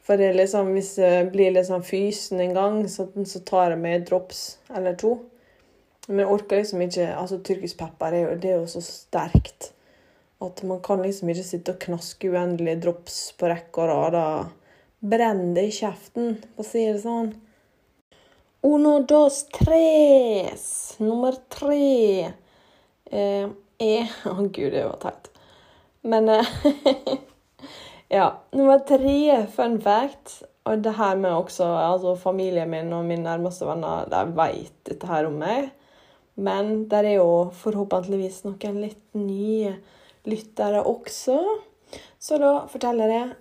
For 0.05 0.21
det 0.21 0.35
liksom, 0.37 0.69
hvis 0.77 0.91
jeg 1.01 1.31
blir 1.33 1.57
sånn 1.65 1.85
fysen 1.85 2.43
en 2.43 2.53
gang, 2.53 2.83
så, 2.89 3.07
så 3.25 3.41
tar 3.41 3.73
jeg 3.73 3.81
med 3.81 4.05
drops 4.05 4.43
eller 4.69 4.93
to. 5.01 5.15
Men 6.05 6.21
jeg 6.21 6.33
orker 6.35 6.61
liksom 6.61 6.83
ikke 6.85 7.07
altså 7.17 7.39
Tyrkisk 7.41 7.79
pepper 7.79 8.13
er 8.13 8.27
jo, 8.27 8.35
det 8.37 8.51
er 8.51 8.59
jo 8.61 8.69
så 8.69 8.83
sterkt 8.85 9.71
at 10.45 10.61
man 10.67 10.81
kan 10.85 11.01
liksom 11.01 11.31
ikke 11.31 11.47
sitte 11.47 11.73
og 11.73 11.81
knaske 11.81 12.29
uendelige 12.29 12.83
drops 12.83 13.17
på 13.39 13.49
rekke 13.49 13.81
og 13.81 14.13
rad 14.13 14.53
brenn 14.99 15.53
det 15.55 15.67
i 15.69 15.75
si 16.65 16.85
det 16.87 17.01
sånn. 17.03 17.33
Uno, 18.65 18.97
dos, 19.05 19.43
tres. 19.53 20.65
Nummer 21.03 21.37
tre 21.53 22.31
eh, 23.11 23.45
er 23.45 24.09
Å, 24.25 24.33
oh, 24.33 24.43
gud, 24.47 24.71
det 24.73 24.87
var 24.87 24.97
teit. 25.03 25.31
Men 26.05 26.29
eh, 26.33 26.51
Ja. 28.15 28.41
Nummer 28.51 28.79
tre, 28.79 29.45
fun 29.51 29.79
fact, 29.81 30.43
og 30.65 30.83
det 30.85 30.93
her 30.97 31.17
med 31.17 31.33
også 31.33 31.65
altså 31.65 32.15
familien 32.15 32.69
min 32.69 32.93
og 32.93 33.05
mine 33.05 33.25
nærmeste 33.25 33.65
venner 33.67 34.05
de 34.09 34.21
vet 34.37 34.75
dette 34.87 35.09
her 35.09 35.27
om 35.29 35.39
meg. 35.41 35.71
Men 36.35 36.85
der 36.91 37.07
er 37.09 37.17
jo 37.17 37.49
forhåpentligvis 37.55 38.43
noen 38.45 38.81
litt 38.83 39.17
nye 39.17 39.73
lyttere 40.29 40.83
også. 40.85 41.39
Så 42.19 42.37
da 42.41 42.53
forteller 42.69 43.13
jeg, 43.13 43.33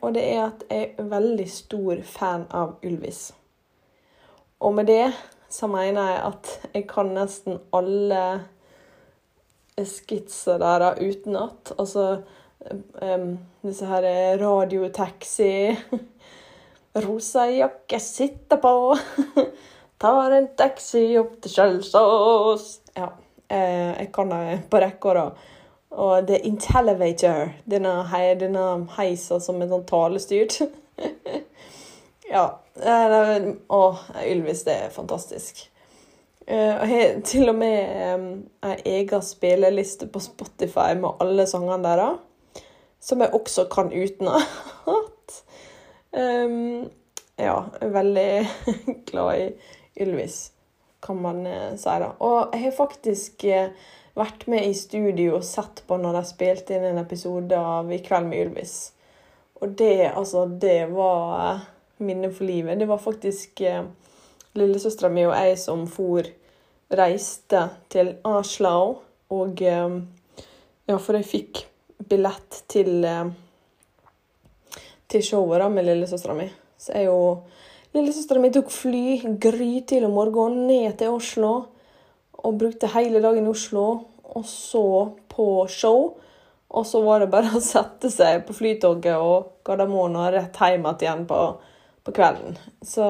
og 0.00 0.14
det 0.14 0.24
er 0.28 0.42
at 0.44 0.64
jeg 0.70 0.90
er 0.98 1.06
veldig 1.08 1.46
stor 1.50 2.02
fan 2.04 2.44
av 2.52 2.76
Ylvis. 2.84 3.30
Og 4.60 4.74
med 4.76 4.88
det 4.88 5.06
så 5.52 5.68
mener 5.70 6.10
jeg 6.10 6.20
at 6.28 6.50
jeg 6.74 6.86
kan 6.90 7.12
nesten 7.14 7.60
alle 7.74 8.24
skitser 9.78 10.58
der 10.62 10.98
utenat. 11.00 11.72
Altså 11.78 12.22
um, 13.02 13.38
disse 13.62 13.86
her 13.86 14.06
radiotaxi 14.40 15.52
Rosa 17.04 17.48
jakke 17.50 17.98
sitter 18.00 18.60
på. 18.62 18.94
Tar 20.00 20.36
en 20.36 20.48
taxi 20.58 21.16
opp 21.18 21.40
til 21.42 21.54
Kjelsås. 21.56 22.68
Ja, 22.94 23.08
eh, 23.48 23.90
jeg 23.98 24.10
kan 24.14 24.30
det 24.30 24.60
på 24.70 24.82
rekke 24.82 25.10
og 25.10 25.16
rad. 25.18 25.44
Og 25.94 26.26
The 26.26 26.40
Intellivator, 26.46 27.52
denne, 27.70 27.92
hei, 28.10 28.34
denne 28.38 28.64
heisa 28.96 29.38
som 29.42 29.62
er 29.62 29.70
sånn 29.70 29.86
talestyrt. 29.86 30.58
ja. 32.34 32.48
Å, 32.74 33.82
Ylvis, 34.26 34.64
det 34.66 34.74
er 34.74 34.94
fantastisk. 34.94 35.60
Og 36.44 36.90
jeg 36.90 36.90
har 36.90 37.20
til 37.24 37.48
og 37.48 37.54
med 37.56 38.32
ei 38.66 38.74
ega 38.98 39.20
spilleliste 39.24 40.08
på 40.12 40.20
Spotify 40.20 40.90
med 40.98 41.22
alle 41.22 41.46
sangene 41.48 41.78
deres, 41.86 42.66
som 43.00 43.22
jeg 43.22 43.32
også 43.38 43.68
kan 43.72 43.92
utenat. 43.94 45.38
um, 46.10 46.90
ja, 47.46 47.56
veldig 47.80 48.28
glad 49.08 49.40
i 49.40 49.48
Ylvis, 50.02 50.52
kan 51.02 51.22
man 51.22 51.46
si. 51.78 51.96
da. 52.02 52.10
Og 52.18 52.50
jeg 52.52 52.66
har 52.66 52.76
faktisk 52.82 53.46
vært 54.14 54.46
med 54.50 54.66
i 54.68 54.74
studio 54.78 55.38
og 55.38 55.46
sett 55.46 55.82
på 55.88 55.98
når 55.98 56.18
de 56.18 56.24
spilte 56.28 56.76
inn 56.76 56.86
en 56.90 57.02
episode 57.02 57.58
av 57.58 57.90
I 57.92 58.00
kveld 58.04 58.30
med 58.30 58.46
Ylvis. 58.46 58.76
Og 59.62 59.74
det, 59.78 60.10
altså, 60.12 60.46
det 60.46 60.90
var 60.92 61.64
minnet 62.04 62.34
for 62.36 62.46
livet. 62.46 62.78
Det 62.78 62.88
var 62.90 63.02
faktisk 63.02 63.60
eh, 63.64 63.84
lillesøstera 64.58 65.10
mi 65.10 65.24
og 65.26 65.34
jeg 65.34 65.58
som 65.62 65.86
for 65.90 66.26
reiste 66.94 67.62
til 67.90 68.16
Aslao. 68.28 68.98
Og 69.34 69.62
eh, 69.62 69.96
ja, 70.86 70.98
for 70.98 71.18
jeg 71.18 71.30
fikk 71.30 71.64
billett 72.10 72.62
til 72.70 73.06
eh, 73.08 73.32
til 75.14 75.22
showet 75.22 75.62
da, 75.62 75.68
med 75.70 75.86
lillesøstera 75.86 76.36
mi. 76.38 76.48
Så 76.78 76.96
jeg 76.98 77.12
og 77.12 77.50
Lillesøstera 77.94 78.40
mi 78.42 78.48
tok 78.50 78.72
fly 78.74 79.20
grytidlig 79.38 80.08
om 80.08 80.16
morgenen 80.18 80.64
ned 80.66 80.96
til 80.98 81.14
Oslo 81.14 81.50
og 82.44 82.58
brukte 82.60 82.90
hele 82.92 83.22
dagen 83.24 83.46
i 83.46 83.52
Oslo. 83.52 83.86
Og 84.34 84.44
så 84.48 85.10
på 85.28 85.66
show. 85.70 86.14
Og 86.74 86.86
så 86.86 87.02
var 87.04 87.22
det 87.22 87.30
bare 87.32 87.52
å 87.54 87.62
sette 87.62 88.10
seg 88.10 88.42
på 88.48 88.56
flytoget 88.56 89.14
og 89.14 89.60
Gardermoen 89.66 90.16
og 90.18 90.32
rett 90.34 90.58
hjem 90.58 90.88
igjen 90.90 91.22
på, 91.30 91.38
på 92.02 92.14
kvelden. 92.14 92.56
Så, 92.82 93.04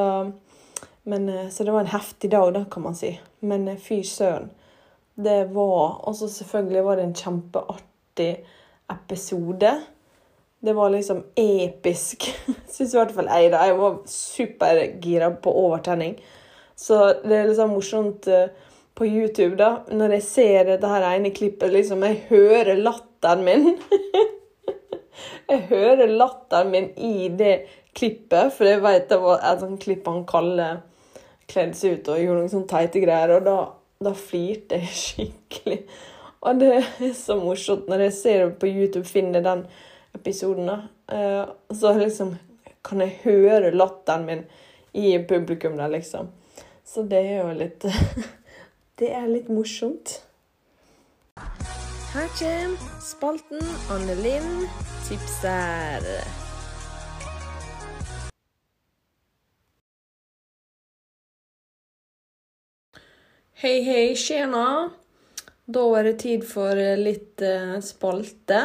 men, 1.09 1.29
eh, 1.29 1.49
så, 1.49 1.65
det 1.65 1.73
var 1.73 1.87
en 1.87 1.95
heftig 1.95 2.31
dag, 2.35 2.51
da, 2.55 2.65
kan 2.71 2.85
man 2.85 2.99
si. 2.99 3.15
Men 3.41 3.67
eh, 3.71 3.81
fy 3.81 4.03
søren. 4.05 4.51
Det 5.15 5.45
var 5.55 6.01
Og 6.09 6.17
så 6.19 6.27
selvfølgelig 6.29 6.85
var 6.85 6.97
det 6.99 7.05
en 7.05 7.17
kjempeartig 7.17 8.31
episode. 8.91 9.73
Det 10.61 10.75
var 10.77 10.91
liksom 10.91 11.23
episk. 11.39 12.27
Syns 12.75 12.95
i 12.95 12.99
hvert 12.99 13.15
fall 13.15 13.31
jeg, 13.31 13.53
da. 13.55 13.65
Jeg 13.71 13.79
var 13.79 14.01
supergira 14.11 15.31
på 15.41 15.55
overtenning. 15.65 16.19
Så 16.77 16.99
det 17.23 17.39
er 17.39 17.49
liksom 17.49 17.73
morsomt. 17.77 18.29
Uh, 18.29 18.74
på 18.95 19.07
YouTube, 19.07 19.57
da, 19.59 19.83
når 19.91 20.19
jeg 20.19 20.27
ser 20.29 20.69
det 20.79 20.91
her 20.91 21.07
ene 21.09 21.33
klippet, 21.35 21.73
liksom 21.73 22.05
Jeg 22.07 22.21
hører 22.29 22.79
latteren 22.79 23.43
min. 23.47 23.73
jeg 25.51 25.61
hører 25.71 26.07
latteren 26.07 26.71
min 26.71 26.91
i 26.97 27.29
det 27.29 27.55
klippet, 27.95 28.53
for 28.55 28.69
jeg 28.69 28.83
vet 28.85 29.09
det 29.11 29.21
var 29.23 29.43
et 29.43 29.63
sånt 29.63 29.83
klipp 29.83 30.07
han 30.11 30.27
Kalle 30.29 30.69
kledde 31.51 31.77
seg 31.77 31.99
ut 31.99 32.11
og 32.13 32.23
gjorde 32.23 32.41
noen 32.41 32.53
sånne 32.53 32.71
teite 32.71 33.03
greier, 33.03 33.35
og 33.37 33.49
da, 33.49 33.57
da 34.07 34.15
flirte 34.17 34.81
jeg 34.81 34.95
skikkelig. 35.05 35.81
Og 36.45 36.61
det 36.61 36.71
er 36.77 37.13
så 37.17 37.39
morsomt 37.41 37.89
når 37.89 38.07
jeg 38.07 38.17
ser 38.19 38.55
på 38.61 38.71
YouTube, 38.71 39.07
finner 39.09 39.45
den 39.45 39.67
episoden, 40.15 40.71
da. 40.71 40.79
Uh, 41.11 41.75
så 41.75 41.93
liksom 41.99 42.37
kan 42.85 43.01
jeg 43.01 43.19
høre 43.25 43.75
latteren 43.75 44.27
min 44.29 44.47
i 44.95 45.17
publikum 45.29 45.77
der, 45.81 45.91
liksom. 45.93 46.31
Så 46.85 47.03
det 47.09 47.23
er 47.25 47.43
jo 47.43 47.55
litt 47.57 47.87
Det 48.95 49.09
er 49.11 49.25
litt 49.27 49.49
morsomt. 49.51 50.21
Her 52.15 52.29
kommer 52.39 53.01
spalten 53.03 53.59
Anne 53.91 54.15
Linn 54.21 54.69
tipser. 55.09 56.07
Hei, 63.65 63.83
hei, 63.83 64.15
tjena. 64.15 64.63
Da 65.67 65.85
er 65.99 66.13
det 66.13 66.17
tid 66.23 66.47
for 66.47 66.79
litt 66.79 67.43
uh, 67.43 67.81
spalte. 67.83 68.63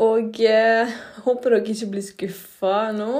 Og 0.00 0.40
uh, 0.40 0.98
håper 1.28 1.58
dere 1.58 1.76
ikke 1.76 1.92
blir 1.98 2.08
skuffa 2.08 2.76
nå. 2.96 3.14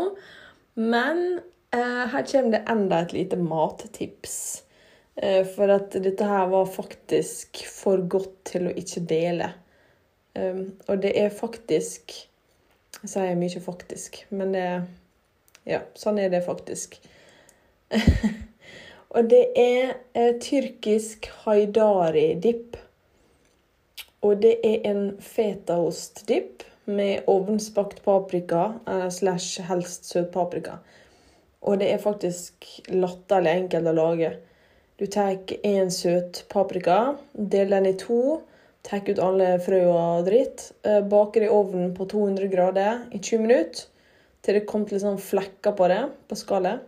Men 0.81 1.25
uh, 1.37 2.05
her 2.17 2.23
kommer 2.25 2.57
det 2.57 2.67
enda 2.79 3.05
et 3.05 3.19
lite 3.21 3.45
mattips. 3.45 4.63
Eh, 5.17 5.45
for 5.47 5.69
at 5.69 5.93
dette 5.93 6.25
her 6.25 6.47
var 6.47 6.67
faktisk 6.67 7.65
for 7.69 8.01
godt 8.09 8.39
til 8.53 8.71
å 8.71 8.77
ikke 8.77 9.05
dele. 9.09 9.51
Um, 10.33 10.79
og 10.89 11.03
det 11.05 11.11
er 11.21 11.29
faktisk 11.29 12.15
Jeg 13.03 13.11
sier 13.13 13.35
mye 13.37 13.61
faktisk, 13.61 14.23
men 14.31 14.55
det 14.57 14.69
Ja, 15.69 15.83
sånn 15.95 16.19
er 16.19 16.31
det 16.33 16.41
faktisk. 16.47 16.97
og 19.15 19.29
det 19.31 19.43
er 19.59 19.93
eh, 20.19 20.33
tyrkisk 20.43 21.29
haidari-dipp. 21.45 22.79
Og 24.23 24.41
det 24.43 24.57
er 24.67 24.89
en 24.91 25.05
fetaostdipp 25.23 26.65
med 26.85 27.29
ovnsbakt 27.31 28.03
paprika, 28.03 28.81
eller 28.87 29.11
slash 29.11 29.63
helst 29.69 30.09
søt 30.11 30.33
paprika. 30.35 30.81
Og 31.63 31.79
det 31.79 31.93
er 31.93 32.03
faktisk 32.03 32.67
latterlig 32.91 33.55
enkelt 33.61 33.93
å 33.93 33.95
lage. 34.01 34.33
Du 35.03 35.09
tar 35.11 35.35
én 35.67 35.89
søt 35.91 36.45
paprika, 36.47 37.17
deler 37.35 37.81
den 37.81 37.89
i 37.91 37.99
to, 37.99 38.43
tar 38.87 39.03
ut 39.09 39.19
alle 39.19 39.49
frø 39.59 39.81
og 39.91 40.29
dritt. 40.29 40.69
Eh, 40.87 41.01
baker 41.03 41.43
i 41.43 41.49
ovnen 41.51 41.91
på 41.97 42.07
200 42.13 42.47
grader 42.53 43.01
i 43.11 43.19
20 43.19 43.43
minutter 43.43 43.89
til 44.47 44.61
det 44.61 44.63
kommer 44.71 44.95
litt 44.95 45.03
sånn 45.03 45.19
flekker 45.19 45.75
på 45.75 45.91
det 45.91 45.99
på 46.31 46.39
skallet. 46.39 46.87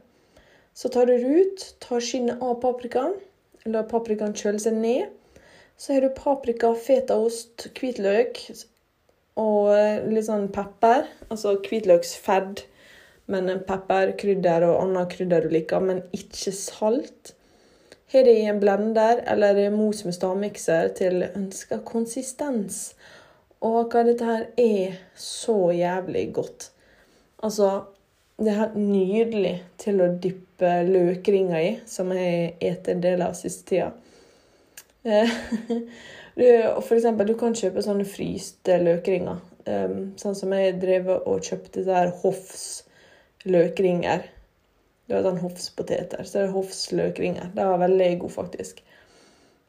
Så 0.79 0.93
tar 0.95 1.11
du 1.11 1.19
ut, 1.19 1.67
tar 1.83 2.07
skinnet 2.07 2.39
av 2.39 2.61
paprikaen, 2.63 3.19
lar 3.67 3.91
paprikaen 3.91 4.39
kjøle 4.39 4.63
seg 4.63 4.79
ned. 4.79 5.11
Så 5.75 5.97
har 5.97 6.07
du 6.07 6.15
paprika, 6.15 6.71
fetaost, 6.79 7.67
hvitløk 7.75 8.45
og 9.43 9.75
eh, 9.75 10.05
litt 10.07 10.31
sånn 10.31 10.53
pepper. 10.55 11.11
Altså 11.35 11.59
hvitløksferd, 11.67 12.63
men 13.27 13.57
pepper, 13.67 14.15
krydder 14.23 14.71
og 14.71 14.85
annet 14.85 15.17
krydder 15.19 15.43
du 15.43 15.59
liker, 15.59 15.83
men 15.83 16.07
ikke 16.15 16.55
salt. 16.55 17.41
Har 18.13 18.25
det 18.27 18.35
i 18.39 18.45
en 18.47 18.61
blender 18.61 19.23
eller 19.33 19.71
mos 19.75 20.05
med 20.05 20.15
stavmikser 20.15 20.93
til 20.99 21.25
ønska 21.31 21.81
konsistens. 21.87 22.95
Og 23.65 23.89
hva 23.93 24.05
dette 24.05 24.29
her 24.29 24.47
er 24.61 24.99
så 25.17 25.73
jævlig 25.73 26.29
godt. 26.37 26.69
Altså, 27.43 27.85
det 28.39 28.51
er 28.51 28.61
helt 28.61 28.77
nydelig 28.77 29.55
til 29.81 30.03
å 30.05 30.11
dyppe 30.21 30.73
løkringer 30.89 31.61
i, 31.61 31.73
som 31.87 32.13
jeg 32.13 32.55
eter 32.61 33.01
del 33.01 33.25
av 33.25 33.37
siste 33.39 33.69
tida. 33.73 33.91
For 36.85 36.97
eksempel, 36.97 37.29
du 37.29 37.37
kan 37.39 37.55
kjøpe 37.57 37.85
sånne 37.85 38.07
fryste 38.09 38.79
løkringer. 38.83 39.41
Sånn 40.21 40.37
som 40.37 40.53
jeg 40.57 40.77
drev 40.83 41.11
og 41.17 41.45
kjøpte 41.47 41.85
der 41.87 42.13
Hoffs 42.23 42.85
løkringer. 43.49 44.27
Det 45.05 45.17
var 45.17 45.25
sånn 45.27 45.43
Hofspoteter. 45.43 46.25
Så 46.25 46.39
det 46.39 46.45
er 46.47 46.55
Hofs 46.55 46.83
løkringer. 46.97 47.51
Det 47.55 47.67
var 47.69 47.81
veldig 47.83 48.11
god, 48.23 48.33
faktisk. 48.39 48.81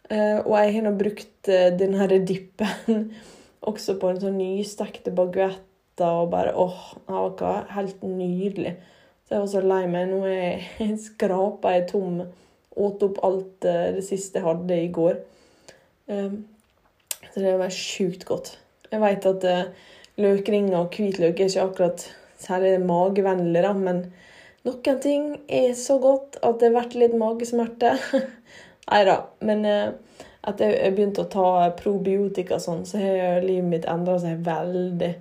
Uh, 0.05 0.39
og 0.45 0.53
jeg 0.59 0.75
har 0.75 0.83
nå 0.85 0.91
brukt 0.95 1.49
uh, 1.49 1.69
den 1.75 1.95
her 1.97 2.11
dippen 2.29 3.07
også 3.71 3.95
på 3.97 4.11
en 4.11 4.19
sånn 4.21 4.37
nystekte 4.37 5.13
baguetter 5.17 6.19
og 6.21 6.29
bare 6.29 6.51
åh, 6.59 6.81
det 7.07 7.41
var 7.41 7.65
helt 7.73 8.03
nydelig. 8.05 8.75
Så 9.25 9.35
jeg 9.35 9.41
var 9.41 9.51
så 9.51 9.63
lei 9.65 9.83
meg. 9.89 10.11
Nå 10.11 10.21
er 10.29 10.67
jeg 10.79 10.99
skrapa 11.09 11.73
jeg 11.75 11.87
tom. 11.91 12.21
Åt 12.75 13.05
opp 13.07 13.21
alt 13.25 13.67
uh, 13.67 13.87
det 13.97 14.05
siste 14.07 14.39
jeg 14.39 14.47
hadde 14.47 14.81
i 14.83 14.91
går. 14.93 15.23
så 16.05 17.41
det 17.41 17.55
var 17.57 17.71
sjukt 17.73 18.27
godt. 18.29 18.51
Jeg 18.91 19.01
veit 19.01 19.25
at 19.25 19.45
løkringer 20.21 20.75
og 20.77 20.93
hvitløk 20.93 21.39
er 21.39 21.49
ikke 21.49 21.63
akkurat 21.63 22.03
særlig 22.37 22.75
magevennlig, 22.85 23.63
da, 23.65 23.71
men 23.73 24.03
noen 24.65 24.99
ting 25.01 25.27
er 25.47 25.73
så 25.77 25.99
godt 26.01 26.39
at 26.45 26.59
det 26.61 26.71
blir 26.73 26.99
litt 27.03 27.15
magesmerte. 27.19 27.95
Nei 28.89 29.03
da. 29.07 29.19
Men 29.45 29.65
eh, 29.69 29.93
etter 30.45 30.75
jeg 30.75 30.95
begynte 30.97 31.25
å 31.25 31.31
ta 31.31 31.69
probiotika, 31.77 32.59
sånn, 32.61 32.85
så 32.85 33.01
har 33.01 33.45
livet 33.45 33.69
mitt 33.69 33.87
endra 33.89 34.17
seg 34.21 34.43
veldig. 34.45 35.13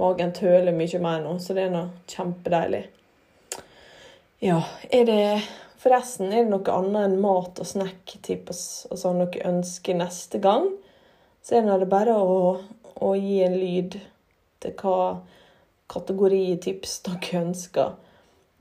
Magen 0.00 0.32
tøler 0.34 0.74
mye 0.74 1.00
mer 1.02 1.20
nå, 1.22 1.36
så 1.38 1.54
det 1.54 1.68
er 1.68 1.74
nå 1.74 1.84
kjempedeilig. 2.10 2.86
Ja, 4.42 4.58
er 4.90 5.06
det 5.08 5.20
Forresten, 5.84 6.32
er 6.32 6.46
det 6.46 6.48
noe 6.48 6.72
annet 6.72 7.10
enn 7.10 7.18
mat 7.20 7.58
og 7.60 7.68
snacktips 7.68 8.86
og 8.88 8.96
sånn 8.96 9.18
dere 9.20 9.50
ønsker 9.50 9.98
neste 9.98 10.40
gang, 10.40 10.70
så 11.44 11.58
er 11.58 11.66
det 11.68 11.90
bare 11.92 12.14
å, 12.16 12.54
å 13.04 13.10
gi 13.20 13.42
en 13.44 13.56
lyd 13.60 13.98
til 14.64 14.74
hva 14.80 15.20
kategoritips 15.92 17.02
dere 17.04 17.42
ønsker. 17.42 17.92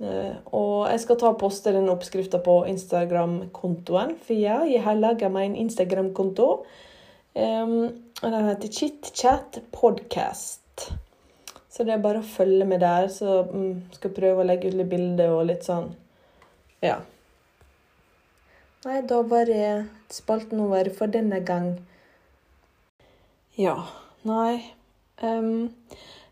Eh, 0.03 0.35
og 0.51 0.89
jeg 0.91 0.99
skal 1.03 1.19
ta 1.19 1.29
og 1.31 1.39
poste 1.39 1.71
den 1.75 1.91
oppskrifta 1.91 2.41
på 2.43 2.57
Instagram-kontoen. 2.71 4.17
For 4.25 4.35
ja, 4.35 4.59
jeg 4.67 4.83
har 4.83 4.99
laga 4.99 5.29
meg 5.31 5.51
en 5.51 5.61
Instagram-konto. 5.63 6.49
Um, 7.33 7.77
og 8.21 8.27
den 8.27 8.49
heter 8.49 8.73
ChitChat 8.73 9.61
Podcast. 9.73 10.89
Så 11.73 11.85
det 11.85 11.95
er 11.95 12.03
bare 12.03 12.21
å 12.21 12.27
følge 12.35 12.67
med 12.69 12.83
der. 12.83 13.07
Så 13.13 13.39
um, 13.47 13.79
skal 13.95 14.11
jeg 14.11 14.17
prøve 14.19 14.43
å 14.43 14.47
legge 14.47 14.69
ut 14.69 14.77
litt 14.77 14.91
bilder 14.91 15.33
og 15.37 15.47
litt 15.49 15.65
sånn. 15.65 15.93
Ja. 16.83 16.99
Nei, 18.83 18.99
da 19.07 19.21
var 19.23 19.47
det 19.47 19.87
spalten 20.11 20.59
over 20.65 20.91
for 20.97 21.11
denne 21.11 21.39
gang. 21.47 21.77
Ja. 23.55 23.77
Nei 24.23 24.63
um, 25.19 25.67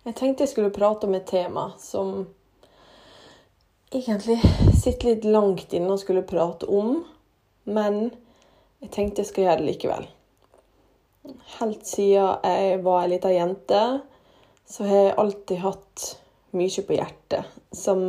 Jeg 0.06 0.14
tenkte 0.16 0.46
jeg 0.46 0.52
skulle 0.54 0.72
prate 0.72 1.10
om 1.10 1.16
et 1.18 1.26
tema 1.28 1.66
som 1.80 2.24
egentlig 3.92 4.40
sitter 4.82 5.12
litt 5.12 5.26
langt 5.28 5.74
inne 5.74 5.94
og 5.94 6.02
skulle 6.02 6.24
prate 6.28 6.68
om, 6.72 7.02
men 7.68 8.08
jeg 8.82 8.92
tenkte 8.96 9.22
jeg 9.22 9.30
skal 9.30 9.46
gjøre 9.46 9.60
det 9.62 9.68
likevel. 9.68 10.08
Helt 11.60 11.84
siden 11.86 12.48
jeg 12.48 12.80
var 12.86 13.04
ei 13.04 13.12
lita 13.12 13.32
jente, 13.34 13.82
så 14.66 14.88
har 14.88 15.04
jeg 15.06 15.18
alltid 15.22 15.64
hatt 15.66 16.06
mye 16.56 16.86
på 16.88 16.96
hjertet 16.96 17.76
som 17.76 18.06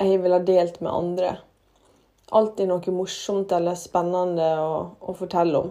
jeg 0.00 0.18
ville 0.22 0.38
ha 0.38 0.46
delt 0.46 0.80
med 0.80 0.92
andre. 0.92 1.34
Alltid 2.32 2.70
noe 2.70 2.94
morsomt 2.96 3.52
eller 3.52 3.76
spennende 3.76 4.48
å, 4.58 4.72
å 4.96 5.14
fortelle 5.16 5.60
om. 5.60 5.70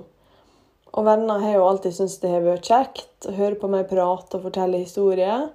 Og 0.91 1.07
venner 1.07 1.41
har 1.41 1.55
jo 1.55 1.65
alltid 1.65 1.95
syntes 1.95 2.19
det 2.21 2.29
har 2.33 2.45
vært 2.45 2.67
kjekt 2.67 3.27
å 3.27 3.33
høre 3.33 3.57
på 3.57 3.69
meg 3.71 3.89
prate 3.89 4.37
og 4.37 4.45
fortelle 4.45 4.83
historier. 4.83 5.49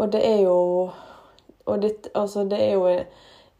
Og 0.00 0.10
det 0.12 0.22
er 0.26 0.40
jo 0.48 0.58
og 1.66 1.82
det, 1.82 2.10
altså, 2.18 2.44
det 2.48 2.58
er 2.58 2.72
jo 2.74 2.88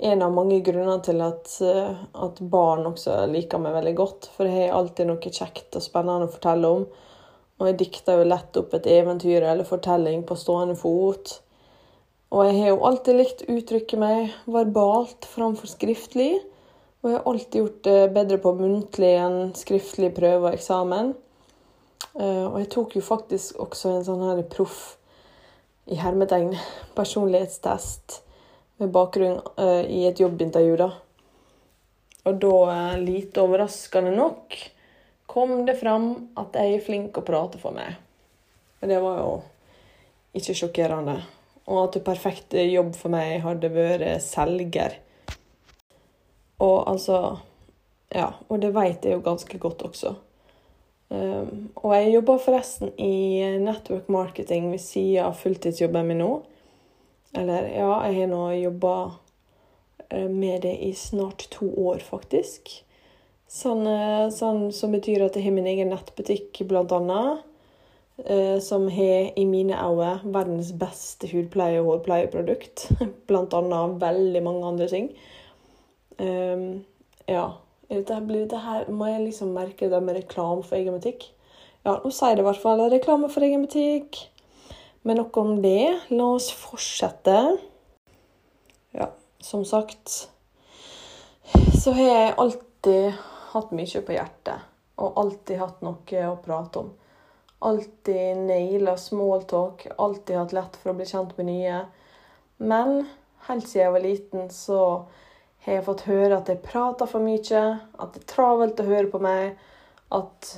en 0.03 0.23
av 0.23 0.33
mange 0.35 0.59
grunner 0.67 0.99
til 1.07 1.21
at, 1.23 1.47
eh, 1.63 2.03
at, 2.25 2.41
barn 2.51 2.89
også 2.91 3.21
liker 3.31 3.61
meg 3.63 3.77
veldig 3.77 3.95
godt. 3.99 4.29
For 4.35 4.49
jeg 4.49 4.67
har 4.67 4.79
alltid 4.79 5.09
noe 5.09 5.31
kjekt 5.31 5.79
og 5.79 5.85
spennende 5.85 6.27
å 6.27 6.33
fortelle 6.33 6.71
om. 6.79 6.87
Og 7.61 7.69
jeg 7.69 7.79
dikter 7.85 8.19
jo 8.19 8.27
lett 8.27 8.59
opp 8.59 8.75
et 8.75 8.89
eventyr 8.91 9.45
eller 9.47 9.69
fortelling 9.69 10.25
på 10.27 10.39
stående 10.39 10.75
fot. 10.79 11.37
Og 12.33 12.49
jeg 12.49 12.57
har 12.59 12.73
jo 12.73 12.81
alltid 12.89 13.19
likt 13.21 13.45
å 13.45 13.59
uttrykke 13.59 14.01
meg 14.01 14.33
verbalt 14.51 15.29
framfor 15.31 15.71
skriftlig. 15.71 16.33
Og 17.03 17.11
jeg 17.11 17.19
har 17.19 17.29
alltid 17.29 17.61
gjort 17.61 17.85
det 17.87 18.01
bedre 18.17 18.39
på 18.43 18.55
muntlig 18.59 19.13
enn 19.21 19.39
skriftlig 19.59 20.11
prøve 20.17 20.49
og 20.49 20.57
eksamen. 20.57 21.13
Eh, 22.19 22.45
og 22.49 22.59
jeg 22.59 22.73
tok 22.75 22.99
jo 22.99 23.05
faktisk 23.07 23.61
også 23.63 23.95
en 23.95 24.07
sånn 24.09 24.27
her 24.27 24.43
proff 24.51 24.97
i 25.87 25.99
hermetegn 25.99 26.53
personlighetstest 26.95 28.23
med 28.83 28.93
bakgrunn 28.95 29.41
uh, 29.59 29.83
i 29.83 30.05
et 30.07 30.21
jobbintervju, 30.21 30.77
da. 30.79 30.91
Og 32.23 32.39
da, 32.43 32.55
uh, 32.71 32.99
lite 33.03 33.43
overraskende 33.43 34.15
nok, 34.15 34.57
kom 35.27 35.63
det 35.67 35.79
fram 35.81 36.11
at 36.39 36.59
jeg 36.59 36.77
er 36.77 36.85
flink 36.85 37.19
å 37.19 37.25
prate 37.27 37.61
for 37.63 37.75
meg. 37.75 37.97
Og 38.83 38.91
det 38.91 38.99
var 39.03 39.23
jo 39.23 39.31
ikke 40.39 40.57
sjokkerende. 40.59 41.17
Og 41.71 41.85
at 41.85 41.97
det 41.97 42.05
perfekte 42.07 42.65
jobb 42.67 42.95
for 42.99 43.15
meg 43.15 43.39
hadde 43.45 43.71
vært 43.73 44.23
selger. 44.25 44.99
Og 46.63 46.77
altså 46.91 47.23
Ja, 48.13 48.29
og 48.53 48.59
det 48.61 48.75
vet 48.77 49.07
jeg 49.07 49.17
jo 49.17 49.23
ganske 49.25 49.59
godt 49.59 49.87
også. 49.87 50.11
Um, 51.13 51.69
og 51.77 51.93
jeg 51.93 52.15
jobber 52.15 52.41
forresten 52.41 52.93
i 52.97 53.43
network 53.61 54.09
marketing 54.09 54.71
ved 54.73 54.81
sida 54.81 55.27
av 55.27 55.37
fulltidsjobben 55.41 56.09
min 56.09 56.23
nå. 56.23 56.31
Eller 57.37 57.69
ja, 57.73 57.91
jeg 58.09 58.23
har 58.23 58.31
nå 58.31 58.41
jobba 58.57 58.95
eh, 60.09 60.29
med 60.29 60.65
det 60.65 60.75
i 60.85 60.93
snart 60.97 61.47
to 61.53 61.69
år, 61.81 62.03
faktisk. 62.05 62.75
Sånn, 63.49 63.87
eh, 63.89 64.27
sånn 64.33 64.67
som 64.73 64.93
betyr 64.93 65.25
at 65.27 65.37
jeg 65.37 65.49
har 65.49 65.57
min 65.57 65.69
egen 65.69 65.93
nettbutikk, 65.93 66.61
blant 66.69 66.93
annet. 66.97 67.45
Eh, 68.17 68.59
som 68.61 68.89
har 68.93 69.33
i 69.39 69.45
mine 69.49 69.75
øyne 69.75 70.21
verdens 70.35 70.73
beste 70.79 71.27
hudpleie- 71.33 71.81
og 71.81 71.89
hårpleieprodukt. 71.89 72.91
Blant 73.29 73.55
annet 73.57 73.97
veldig 74.03 74.43
mange 74.45 74.67
andre 74.69 74.89
ting. 74.89 75.09
Um, 76.21 76.85
ja. 77.27 77.47
Dette, 77.93 78.19
blir, 78.25 78.47
det 78.49 78.61
her, 78.65 78.87
må 78.89 79.11
jeg 79.11 79.27
liksom 79.27 79.53
merke 79.53 79.91
det 79.93 80.01
med 80.01 80.17
reklame 80.17 80.65
for 80.65 80.79
egen 80.79 80.97
butikk? 80.97 81.27
Ja, 81.85 81.99
nå 82.01 82.13
sier 82.15 82.39
det 82.39 82.45
i 82.45 82.47
hvert 82.47 82.63
fall 82.63 82.81
reklame 82.89 83.29
for 83.29 83.45
egen 83.45 83.67
butikk. 83.67 84.17
Men 85.05 85.19
nok 85.21 85.37
om 85.37 85.57
det. 85.61 85.99
La 86.15 86.31
oss 86.39 86.49
fortsette. 86.57 87.37
Ja, 88.97 89.11
som 89.45 89.67
sagt 89.69 90.31
så 91.83 91.93
har 91.93 92.09
jeg 92.09 92.35
alltid 92.39 93.23
hatt 93.53 93.73
mye 93.75 94.03
på 94.07 94.15
hjertet. 94.15 94.69
Og 95.03 95.17
alltid 95.19 95.59
hatt 95.59 95.81
noe 95.83 96.27
å 96.29 96.37
prate 96.45 96.85
om. 96.85 96.93
Alltid 97.67 98.45
naila 98.47 98.95
smalltalk. 98.97 99.89
Alltid 99.99 100.39
hatt 100.39 100.55
lett 100.55 100.79
for 100.79 100.93
å 100.93 100.97
bli 100.97 101.09
kjent 101.11 101.35
med 101.37 101.49
nye. 101.51 101.81
Men 102.63 103.03
helt 103.49 103.67
siden 103.67 103.83
jeg 103.83 103.95
var 103.97 104.07
liten, 104.07 104.49
så 104.55 104.81
har 105.65 105.77
jeg 105.79 105.85
fått 105.87 106.07
høre 106.09 106.39
at 106.39 106.49
jeg 106.51 106.63
prater 106.65 107.09
for 107.11 107.23
mye, 107.23 107.67
at 108.03 108.15
det 108.15 108.23
er 108.23 108.31
travelt 108.33 108.81
å 108.83 108.89
høre 108.89 109.11
på 109.13 109.21
meg, 109.23 109.61
at, 110.13 110.49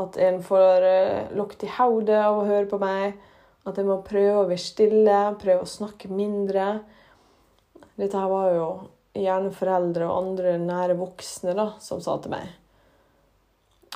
at 0.00 0.18
en 0.26 0.40
får 0.44 0.86
lukt 0.86 1.38
lukket 1.38 1.68
i 1.68 1.74
hodet 1.76 2.18
av 2.18 2.40
å 2.40 2.48
høre 2.48 2.66
på 2.70 2.80
meg, 2.82 3.20
at 3.62 3.78
jeg 3.78 3.86
må 3.86 4.00
prøve 4.02 4.40
å 4.40 4.48
være 4.48 4.58
stille, 4.58 5.20
prøve 5.38 5.62
å 5.62 5.70
snakke 5.70 6.10
mindre. 6.10 6.80
Dette 7.94 8.18
her 8.18 8.32
var 8.32 8.50
jo 8.56 8.66
gjerne 9.14 9.52
foreldre 9.54 10.08
og 10.08 10.18
andre 10.18 10.56
nære 10.58 10.96
voksne 10.98 11.54
da, 11.56 11.68
som 11.84 12.02
sa 12.02 12.16
til 12.18 12.34
meg. 12.34 12.50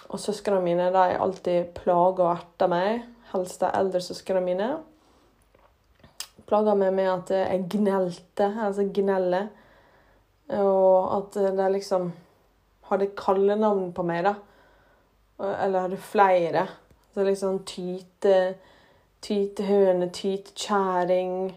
Og 0.07 0.21
søsknene 0.23 0.63
mine 0.63 0.91
de 0.95 1.07
alltid 1.19 1.73
plaga 1.81 2.29
og 2.29 2.35
erta 2.37 2.69
meg, 2.71 3.03
helst 3.33 3.65
de 3.65 3.73
eldre 3.75 4.03
søsknene 4.05 4.45
mine. 4.45 4.69
Plaga 6.47 6.77
meg 6.79 6.95
med 6.95 7.11
at 7.11 7.33
jeg 7.35 7.65
gnelte, 7.73 8.53
altså 8.69 8.87
gneller. 8.95 9.49
Og 10.55 11.17
at 11.17 11.39
det 11.57 11.73
liksom 11.73 12.13
hadde 12.91 13.11
kallenavn 13.19 13.91
på 13.95 14.05
meg, 14.07 14.29
da. 14.29 14.35
Eller 15.43 15.87
hadde 15.87 16.01
flere. 16.01 16.67
Så 17.15 17.25
liksom 17.25 17.65
tyte 17.67 18.57
Tytehøne, 19.27 20.11
tytekjerring 20.13 21.57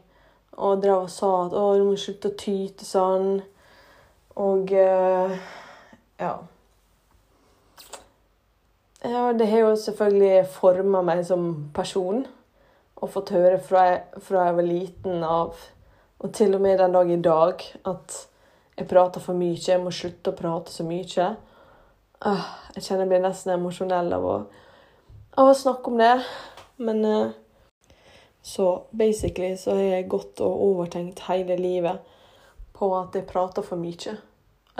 Og 0.52 0.82
drev 0.82 1.04
og 1.04 1.10
sa 1.10 1.28
at 1.46 1.54
'Å, 1.54 1.78
du 1.78 1.84
må 1.86 1.96
slutte 1.96 2.32
å 2.32 2.38
tyte 2.40 2.86
sånn'. 2.86 3.42
Og 4.36 4.72
uh, 4.72 5.36
ja. 6.20 6.32
Ja, 9.04 9.22
det 9.34 9.48
har 9.48 9.60
jo 9.60 9.76
selvfølgelig 9.76 10.48
forma 10.52 11.02
meg 11.02 11.26
som 11.26 11.70
person. 11.76 12.26
Og 12.96 13.10
fått 13.10 13.30
høre 13.30 13.60
fra 13.60 13.84
jeg, 13.88 14.02
fra 14.20 14.46
jeg 14.46 14.56
var 14.56 14.68
liten 14.68 15.24
av, 15.24 15.56
og 16.20 16.34
til 16.34 16.56
og 16.56 16.62
med 16.62 16.80
den 16.80 16.92
dag 16.92 17.12
i 17.12 17.22
dag, 17.22 17.64
at 17.86 18.29
jeg 18.80 18.88
prater 18.88 19.24
for 19.24 19.36
mye, 19.36 19.60
jeg 19.60 19.82
må 19.84 19.92
slutte 19.92 20.32
å 20.32 20.38
prate 20.38 20.72
så 20.72 20.86
mye. 20.88 21.28
Uh, 22.24 22.48
jeg 22.78 22.86
kjenner 22.86 23.06
jeg 23.06 23.12
blir 23.12 23.24
nesten 23.26 23.54
emosjonell 23.56 24.14
av 24.16 24.28
å, 24.28 24.38
av 25.40 25.52
å 25.52 25.58
snakke 25.58 25.92
om 25.92 26.00
det. 26.00 26.14
Men 26.80 27.04
uh, 27.04 27.36
så 28.42 28.70
basically 28.92 29.58
så 29.60 29.76
har 29.76 29.84
jeg 29.84 30.10
gått 30.12 30.40
og 30.46 30.64
overtenkt 30.70 31.26
hele 31.28 31.60
livet 31.60 32.00
på 32.76 32.92
at 32.96 33.16
jeg 33.20 33.28
prater 33.28 33.66
for 33.68 33.82
mye. 33.82 34.16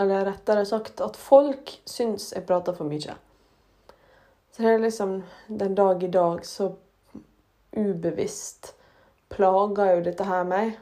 Eller 0.00 0.24
rettere 0.30 0.64
sagt 0.64 1.02
at 1.04 1.20
folk 1.20 1.74
syns 1.84 2.30
jeg 2.32 2.48
prater 2.48 2.76
for 2.76 2.88
mye. 2.88 3.18
Så 4.50 4.64
det 4.64 4.70
er 4.72 4.84
liksom 4.86 5.18
den 5.46 5.76
dag 5.76 6.02
i 6.02 6.08
dag 6.10 6.40
så 6.48 6.72
ubevisst 7.76 8.72
plager 9.30 9.92
jo 9.94 10.06
dette 10.08 10.24
her 10.26 10.48
meg 10.48 10.72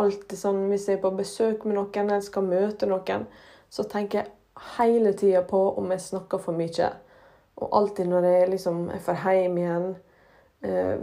alltid 0.00 0.38
sånn 0.38 0.64
hvis 0.70 0.88
jeg 0.88 0.98
er 0.98 1.04
på 1.04 1.12
besøk 1.18 1.64
med 1.64 1.78
noen 1.78 2.08
eller 2.08 2.24
skal 2.24 2.46
møte 2.46 2.88
noen, 2.90 3.26
så 3.70 3.84
tenker 3.90 4.20
jeg 4.20 4.32
hele 4.76 5.12
tida 5.18 5.42
på 5.46 5.60
om 5.78 5.90
jeg 5.90 6.04
snakker 6.04 6.42
for 6.42 6.56
mye. 6.56 6.90
Og 7.62 7.78
alltid 7.78 8.10
når 8.10 8.28
jeg 8.28 8.50
liksom 8.54 8.84
er 8.94 9.02
for 9.02 9.26
hjem 9.26 9.58
igjen, 9.62 9.88
eh, 10.62 11.02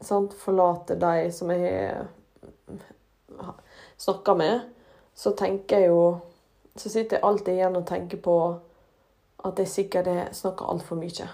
sant, 0.00 0.34
forlater 0.38 0.98
de 1.00 1.30
som 1.32 1.50
jeg 1.50 2.06
snakka 3.98 4.34
med, 4.34 4.60
så 5.14 5.34
tenker 5.38 5.84
jeg 5.84 5.92
jo 5.92 6.04
så 6.76 6.90
sitter 6.90 7.16
jeg 7.16 7.24
alltid 7.24 7.54
igjen 7.54 7.76
og 7.78 7.86
tenker 7.86 8.18
på 8.22 8.36
at 9.46 9.58
jeg 9.62 9.70
sikkert 9.70 10.08
snakker 10.34 10.70
altfor 10.72 10.98
mye. 10.98 11.28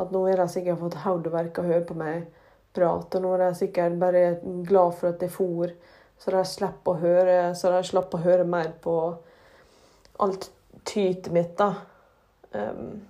At 0.00 0.12
nå 0.14 0.22
er 0.26 0.40
de 0.40 0.46
sikkert 0.48 0.80
fått 0.80 1.02
hodeverk 1.04 1.58
å 1.60 1.66
høre 1.66 1.84
på 1.84 1.96
meg 1.98 2.30
prate, 2.74 3.18
og 3.18 3.24
nå 3.24 3.34
er 3.36 3.56
sikkert 3.58 3.98
bare 4.00 4.24
glad 4.66 4.94
for 4.98 5.10
at 5.12 5.22
jeg 5.24 5.32
for, 5.34 5.72
så 6.20 6.32
de 6.34 6.44
slipper 6.46 6.92
å 6.92 7.00
høre, 7.00 7.36
slapp 7.56 8.14
å 8.14 8.22
høre 8.22 8.44
mer 8.44 8.72
på 8.82 8.96
alt 10.20 10.50
tytet 10.84 11.30
mitt, 11.32 11.56
da. 11.58 11.72
Um, 12.52 13.00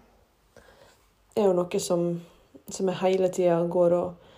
er 1.35 1.47
jo 1.49 1.55
noe 1.57 1.81
som, 1.83 2.09
som 2.69 2.91
jeg 2.91 3.01
hele 3.03 3.31
tida 3.33 3.61
går 3.71 3.95
og, 3.97 4.33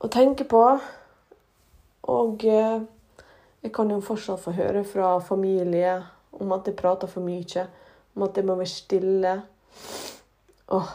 og, 0.00 0.08
tenker 0.12 0.48
på. 0.50 0.62
Og 2.10 2.46
eh, 2.48 2.80
jeg 3.62 3.72
kan 3.76 3.92
jo 3.92 4.00
fortsatt 4.02 4.40
få 4.42 4.54
høre 4.56 4.82
fra 4.88 5.18
familie 5.22 5.98
om 6.40 6.56
at 6.56 6.66
jeg 6.66 6.78
prater 6.78 7.10
for 7.10 7.22
mye, 7.22 7.66
om 8.16 8.24
at 8.26 8.40
jeg 8.40 8.48
må 8.48 8.56
være 8.58 8.72
stille. 8.72 9.34
Åh, 10.74 10.92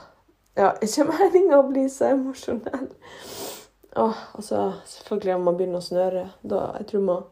ja, 0.56 0.72
ikke 0.84 1.08
meninga 1.10 1.60
å 1.60 1.68
bli 1.68 1.86
så 1.92 2.14
emosjonell. 2.14 2.90
Åh, 3.96 4.22
altså, 4.36 4.74
selvfølgelig 4.88 5.36
om 5.36 5.48
man 5.48 5.58
begynne 5.60 5.80
å 5.80 5.84
snøre. 5.84 6.28
Da, 6.44 6.66
jeg 6.80 6.90
tror 6.92 7.04
man, 7.08 7.26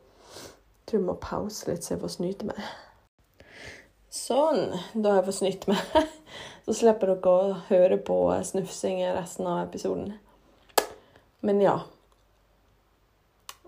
tror 0.88 1.06
man 1.08 1.22
pause 1.24 1.70
litt, 1.70 1.84
så 1.84 1.96
jeg 1.96 2.02
får 2.04 2.14
snyte 2.18 2.48
meg. 2.48 2.60
Sånn. 4.14 4.76
Da 4.94 5.10
har 5.10 5.22
jeg 5.22 5.28
fått 5.28 5.40
snytt 5.40 5.68
meg. 5.72 5.96
Så 6.64 6.76
slipper 6.78 7.10
dere 7.12 7.32
å 7.32 7.56
høre 7.68 7.98
på 8.00 8.16
snufsing 8.48 9.02
i 9.02 9.10
resten 9.12 9.50
av 9.52 9.66
episoden. 9.66 10.14
Men 11.44 11.60
ja. 11.60 11.82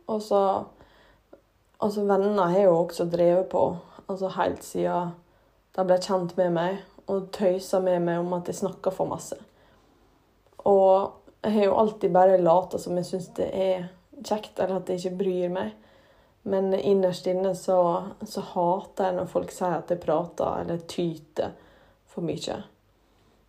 Og 0.08 0.22
så 0.24 0.42
Altså, 1.76 2.06
venner 2.08 2.54
har 2.54 2.70
jo 2.70 2.78
også 2.78 3.04
drevet 3.12 3.50
på 3.52 3.62
altså 4.08 4.30
helt 4.38 4.64
siden 4.64 5.10
de 5.76 5.84
ble 5.84 5.98
kjent 6.00 6.38
med 6.38 6.54
meg 6.56 6.78
og 7.12 7.28
tøysa 7.36 7.82
med 7.84 8.00
meg 8.06 8.22
om 8.24 8.32
at 8.38 8.48
jeg 8.48 8.62
snakka 8.62 8.94
for 8.96 9.12
masse. 9.12 9.36
Og 10.66 11.46
jeg 11.46 11.54
har 11.54 11.68
jo 11.68 11.80
alltid 11.82 12.14
bare 12.14 12.42
lata 12.42 12.80
som 12.82 12.98
jeg 12.98 13.06
syns 13.06 13.32
det 13.38 13.50
er 13.54 13.88
kjekt, 14.22 14.58
eller 14.60 14.80
at 14.80 14.90
jeg 14.90 15.04
ikke 15.04 15.20
bryr 15.20 15.52
meg. 15.54 15.74
Men 16.46 16.74
innerst 16.74 17.28
inne 17.28 17.56
så, 17.58 17.80
så, 18.22 18.42
hater 18.54 19.10
jeg 19.10 19.18
når 19.18 19.30
folk 19.30 19.54
sier 19.54 19.80
at 19.80 19.90
jeg 19.90 20.02
prater 20.04 20.62
eller 20.62 20.84
tyter 20.90 21.56
for 22.10 22.26
mye. 22.26 22.60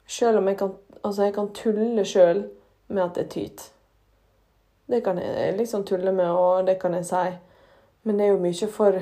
Selv 0.08 0.40
om 0.40 0.48
jeg 0.48 0.58
kan, 0.60 0.72
altså 1.02 1.26
jeg 1.26 1.34
kan 1.36 1.50
tulle 1.56 2.06
sjøl 2.08 2.46
med 2.88 3.02
at 3.04 3.20
jeg 3.20 3.30
tyter. 3.34 3.72
Det 4.86 5.02
kan 5.04 5.18
jeg 5.18 5.56
liksom 5.58 5.84
tulle 5.84 6.12
med, 6.14 6.30
og 6.30 6.66
det 6.66 6.78
kan 6.80 6.94
jeg 6.94 7.08
si. 7.08 7.24
Men 8.06 8.18
det 8.18 8.26
er 8.26 8.36
jo 8.36 8.42
mye 8.44 8.68
for 8.70 9.00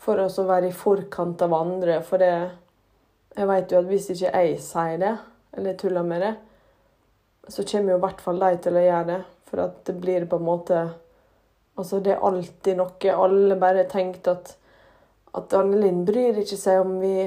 for 0.00 0.20
å 0.22 0.44
være 0.48 0.70
i 0.70 0.76
forkant 0.76 1.42
av 1.44 1.54
andre. 1.54 1.98
For 2.06 2.22
det, 2.22 2.32
jeg 3.36 3.48
vet 3.50 3.72
jo 3.72 3.80
at 3.82 3.90
hvis 3.90 4.08
ikke 4.14 4.30
jeg 4.32 4.60
sier 4.64 5.00
det, 5.02 5.16
eller 5.58 5.76
tuller 5.78 6.06
med 6.06 6.24
det, 6.24 6.32
så 7.50 7.64
kommer 7.66 7.94
jo 7.94 7.98
i 7.98 8.04
hvert 8.04 8.24
fall 8.24 8.40
de 8.42 8.50
til 8.64 8.78
å 8.78 8.84
gjøre 8.84 9.06
det. 9.10 9.20
For 9.50 9.62
at 9.64 9.78
det 9.88 9.96
blir 9.98 10.26
på 10.30 10.40
en 10.40 10.48
måte 10.48 10.82
Altså, 11.80 12.00
det 12.04 12.10
er 12.12 12.24
alltid 12.26 12.76
noe. 12.76 13.12
Alle 13.14 13.56
bare 13.56 13.86
tenkte 13.88 14.34
at, 14.34 14.50
at 15.38 15.54
Anne 15.56 15.92
bryr 16.04 16.36
ikke 16.42 16.58
seg 16.58 16.82
om 16.82 16.98
vi, 17.00 17.24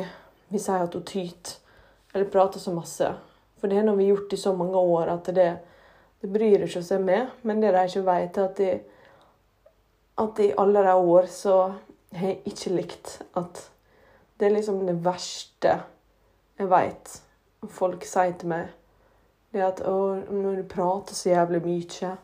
vi 0.52 0.60
sier 0.62 0.84
at 0.84 0.94
hun 0.94 1.06
tyter 1.10 1.56
eller 2.14 2.30
prater 2.30 2.62
så 2.62 2.74
masse. 2.76 3.08
For 3.58 3.72
det 3.72 3.80
har 3.80 3.96
vi 3.98 4.12
gjort 4.12 4.36
i 4.36 4.38
så 4.38 4.54
mange 4.54 4.78
år 4.78 5.10
at 5.16 5.32
det, 5.34 5.48
det 6.22 6.30
bryr 6.30 6.68
ikke 6.68 6.84
seg 6.86 7.02
med. 7.02 7.32
Men 7.42 7.64
det 7.64 7.72
de 7.74 7.82
ikke 7.88 8.06
vet, 8.06 8.38
er 8.38 8.46
at, 8.52 8.62
de, 8.62 9.72
at 10.22 10.44
i 10.46 10.52
alle 10.62 10.86
de 10.86 10.94
år 11.16 11.32
så 11.34 11.58
har 12.14 12.30
jeg 12.36 12.54
ikke 12.54 12.76
likt 12.76 13.16
at 13.40 13.64
det 14.38 14.52
er 14.52 14.54
liksom 14.60 14.84
det 14.86 15.00
verste 15.02 15.80
jeg 16.60 16.70
vet 16.70 17.16
folk 17.74 18.04
sier 18.06 18.34
til 18.38 18.52
meg. 18.52 18.70
Det 19.54 19.62
at 19.62 19.82
'Å, 19.86 19.98
når 20.32 20.56
du 20.56 20.64
prater 20.64 21.14
så 21.14 21.30
jævlig 21.30 21.62
mye' 21.62 22.18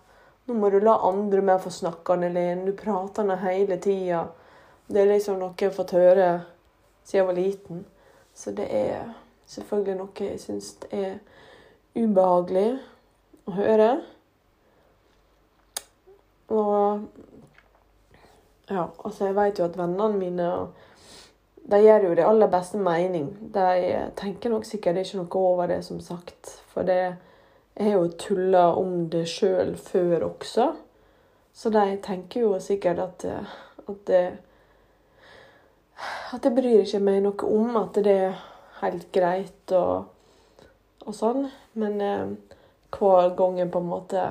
Nå 0.47 0.55
må 0.57 0.69
du 0.69 0.79
la 0.79 0.95
andre 1.05 1.41
med 1.41 1.61
få 1.61 1.69
snakke, 1.69 2.13
Annelin. 2.13 2.65
Du 2.65 2.71
prater 2.73 3.23
nå 3.23 3.35
hele 3.35 3.77
tida. 3.77 4.23
Det 4.87 5.01
er 5.01 5.11
liksom 5.11 5.35
noe 5.37 5.53
jeg 5.59 5.69
har 5.69 5.75
fått 5.75 5.91
høre 5.93 6.29
siden 7.03 7.19
jeg 7.19 7.27
var 7.27 7.33
liten. 7.37 7.83
Så 8.33 8.51
det 8.57 8.65
er 8.73 9.11
selvfølgelig 9.45 9.97
noe 9.99 10.25
jeg 10.25 10.39
syns 10.41 10.71
er 10.89 11.19
ubehagelig 11.93 12.79
å 13.45 13.51
høre. 13.51 13.89
Og 16.49 17.05
ja, 18.69 18.87
altså 19.05 19.25
jeg 19.25 19.35
vet 19.37 19.59
jo 19.59 19.67
at 19.69 19.77
vennene 19.77 20.17
mine 20.17 20.49
de 21.69 21.81
gjør 21.83 22.07
jo 22.07 22.15
det 22.17 22.25
aller 22.25 22.49
beste 22.49 22.81
mening. 22.81 23.29
De 23.53 24.09
tenker 24.17 24.49
nok 24.49 24.65
sikkert 24.65 24.97
ikke 25.03 25.21
noe 25.21 25.43
over 25.43 25.69
det, 25.69 25.83
som 25.85 26.01
sagt. 26.01 26.58
For 26.69 26.87
det 26.87 27.15
har 27.79 27.95
jo 27.95 28.11
tulla 28.19 28.65
om 28.75 29.07
det 29.09 29.25
sjøl 29.29 29.75
før 29.79 30.27
også, 30.29 30.69
så 31.53 31.71
de 31.73 31.97
tenker 32.03 32.45
jo 32.45 32.59
sikkert 32.61 33.01
at, 33.03 33.25
at 33.87 34.05
det 34.07 34.23
At 36.31 36.45
jeg 36.45 36.55
bryr 36.55 36.85
ikke 36.85 37.01
meg 37.03 37.17
noe 37.25 37.47
om 37.51 37.75
at 37.75 37.97
det 38.05 38.13
er 38.13 38.37
helt 38.79 39.09
greit 39.11 39.73
og, 39.75 40.05
og 41.03 41.15
sånn. 41.17 41.49
Men 41.75 41.99
eh, 41.99 42.29
hver 42.95 43.33
gang 43.35 43.59
på 43.71 43.81
en 43.81 43.89
måte 43.89 44.23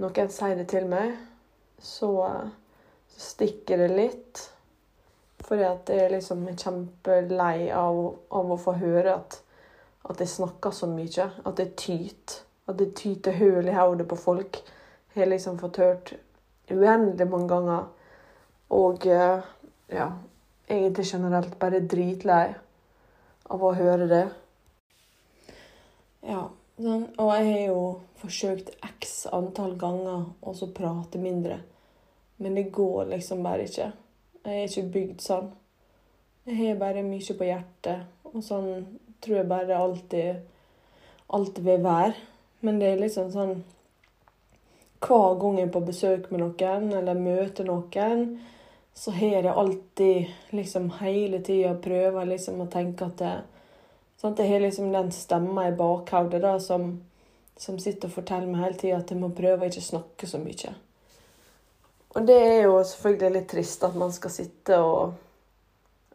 noen 0.00 0.30
sier 0.32 0.54
det 0.56 0.68
til 0.70 0.86
meg, 0.86 1.16
så, 1.82 2.12
så 3.10 3.24
stikker 3.32 3.82
det 3.82 3.90
litt. 3.96 4.44
Fordi 5.44 5.66
at 5.66 5.90
jeg 5.90 6.12
liksom 6.14 6.46
er 6.48 6.58
kjempelei 6.60 7.70
av, 7.74 7.98
av 8.30 8.54
å 8.54 8.60
få 8.60 8.76
høre 8.78 9.16
at 9.16 9.39
at 10.08 10.20
jeg 10.20 10.28
snakker 10.28 10.70
så 10.70 10.88
mye. 10.90 11.30
At 11.44 11.56
det 11.56 11.76
tyter. 11.76 12.42
At 12.68 12.78
det 12.78 12.94
tyter 12.96 13.32
høl 13.32 13.68
i 13.68 13.74
hodet 13.74 14.08
på 14.08 14.16
folk. 14.16 14.60
Jeg 15.14 15.24
har 15.24 15.30
liksom 15.30 15.58
fått 15.58 15.80
hørt 15.82 16.12
uendelig 16.70 17.26
mange 17.30 17.48
ganger. 17.48 17.88
Og 18.70 19.06
eh, 19.06 19.40
ja 19.90 20.10
Egentlig 20.70 21.06
generelt 21.10 21.56
bare 21.58 21.80
dritlei 21.82 22.52
av 23.50 23.62
å 23.66 23.72
høre 23.74 24.06
det. 24.06 24.26
Ja. 26.22 26.44
Og 26.78 27.30
jeg 27.34 27.48
har 27.48 27.64
jo 27.64 27.80
forsøkt 28.20 28.70
x 28.86 29.24
antall 29.34 29.74
ganger 29.80 30.28
å 30.46 30.54
prate 30.76 31.18
mindre. 31.18 31.58
Men 32.38 32.54
det 32.54 32.70
går 32.70 33.10
liksom 33.10 33.42
bare 33.42 33.66
ikke. 33.66 33.90
Jeg 34.46 34.60
er 34.60 34.70
ikke 34.70 34.92
bygd 34.94 35.26
sånn. 35.26 35.50
Jeg 36.46 36.60
har 36.60 36.78
bare 36.80 37.02
mye 37.02 37.36
på 37.36 37.50
hjertet. 37.50 38.06
Og 38.30 38.38
sånn 38.46 38.70
tror 39.20 39.36
jeg 39.36 39.48
bare 39.48 39.76
alltid, 39.76 40.34
alltid 41.26 41.64
vil 41.64 41.84
være. 41.84 42.14
Men 42.60 42.80
det 42.80 42.92
er 42.92 43.04
liksom 43.04 43.30
sånn 43.32 43.60
Hver 45.00 45.38
gang 45.40 45.54
jeg 45.56 45.68
er 45.70 45.72
på 45.72 45.80
besøk 45.80 46.26
med 46.28 46.42
noen 46.42 46.90
eller 46.92 47.16
møter 47.16 47.64
noen, 47.64 48.26
så 48.92 49.14
har 49.16 49.30
jeg 49.38 49.46
alltid 49.48 50.26
liksom 50.52 50.90
hele 50.98 51.38
tida 51.40 51.72
prøver 51.80 52.28
liksom 52.28 52.60
å 52.60 52.66
tenke 52.68 53.06
at 53.06 53.16
det, 53.22 53.30
sånn 54.20 54.36
Jeg 54.36 54.50
har 54.50 54.60
liksom 54.60 54.92
den 54.92 55.08
stemma 55.16 55.70
i 55.70 55.72
bakhodet 55.72 56.42
da, 56.44 56.58
som, 56.60 57.00
som, 57.56 57.78
sitter 57.80 58.10
og 58.10 58.18
forteller 58.18 58.50
meg 58.50 58.60
hele 58.66 58.80
tida 58.82 58.98
at 59.00 59.10
jeg 59.10 59.22
må 59.22 59.32
prøve 59.32 59.64
å 59.64 59.72
ikke 59.72 59.86
snakke 59.86 60.28
så 60.28 60.42
mye. 60.42 60.74
Og 62.10 62.28
det 62.28 62.36
er 62.36 62.62
jo 62.66 62.76
selvfølgelig 62.84 63.32
litt 63.38 63.50
trist 63.54 63.88
at 63.88 63.96
man 63.96 64.12
skal 64.12 64.34
sitte 64.34 64.82
og, 64.84 65.16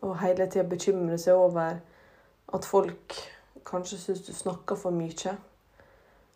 og 0.06 0.18
hele 0.22 0.46
tida 0.46 0.68
bekymre 0.70 1.18
seg 1.18 1.42
over 1.42 1.80
at 2.56 2.68
folk 2.68 3.18
kanskje 3.66 4.00
syns 4.00 4.24
du 4.26 4.34
snakker 4.34 4.78
for 4.80 4.96
mye. 4.96 5.36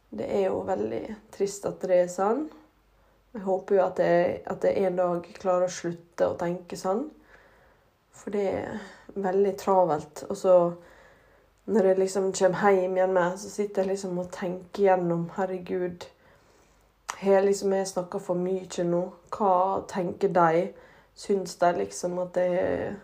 Det 0.10 0.26
er 0.26 0.48
jo 0.48 0.64
veldig 0.66 1.04
trist 1.34 1.68
at 1.70 1.82
det 1.86 2.02
er 2.04 2.12
sånn. 2.12 2.48
Jeg 3.34 3.46
håper 3.46 3.78
jo 3.78 3.82
at 3.86 4.00
jeg, 4.02 4.38
at 4.50 4.64
jeg 4.66 4.86
en 4.90 4.98
dag 4.98 5.28
klarer 5.38 5.68
å 5.68 5.74
slutte 5.74 6.30
å 6.32 6.38
tenke 6.40 6.78
sånn. 6.80 7.04
For 8.20 8.34
det 8.34 8.46
er 8.50 8.80
veldig 9.14 9.54
travelt. 9.62 10.24
Og 10.30 10.38
så 10.38 10.56
når 11.70 11.86
jeg 11.86 12.00
liksom 12.00 12.32
kommer 12.34 12.72
hjem 12.74 12.98
igjen 12.98 13.14
med, 13.14 13.36
så 13.38 13.50
sitter 13.50 13.84
jeg 13.84 13.92
liksom 13.92 14.18
og 14.18 14.32
tenker 14.34 14.88
gjennom 14.88 15.28
Herregud, 15.36 16.08
har 17.20 17.42
liksom 17.46 17.74
jeg 17.74 17.88
snakka 17.88 18.22
for 18.24 18.40
mye 18.40 18.86
nå? 18.88 19.02
Hva 19.36 19.84
tenker 19.92 20.32
de? 20.34 20.70
Syns 21.20 21.58
de 21.62 21.70
liksom 21.78 22.18
at 22.24 22.34
det 22.34 22.48
er 22.64 22.98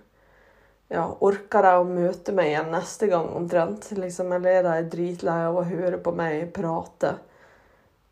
ja, 0.88 1.06
orker 1.20 1.66
de 1.66 1.72
å 1.80 1.86
møte 1.88 2.34
meg 2.36 2.52
igjen 2.52 2.74
neste 2.74 3.10
gang 3.10 3.30
omtrent? 3.38 3.90
Liksom, 3.98 4.32
eller 4.36 4.60
er 4.60 4.68
de 4.68 4.90
dritlei 4.92 5.40
av 5.48 5.58
å 5.58 5.66
høre 5.66 5.98
på 6.02 6.14
meg 6.16 6.52
prate? 6.54 7.16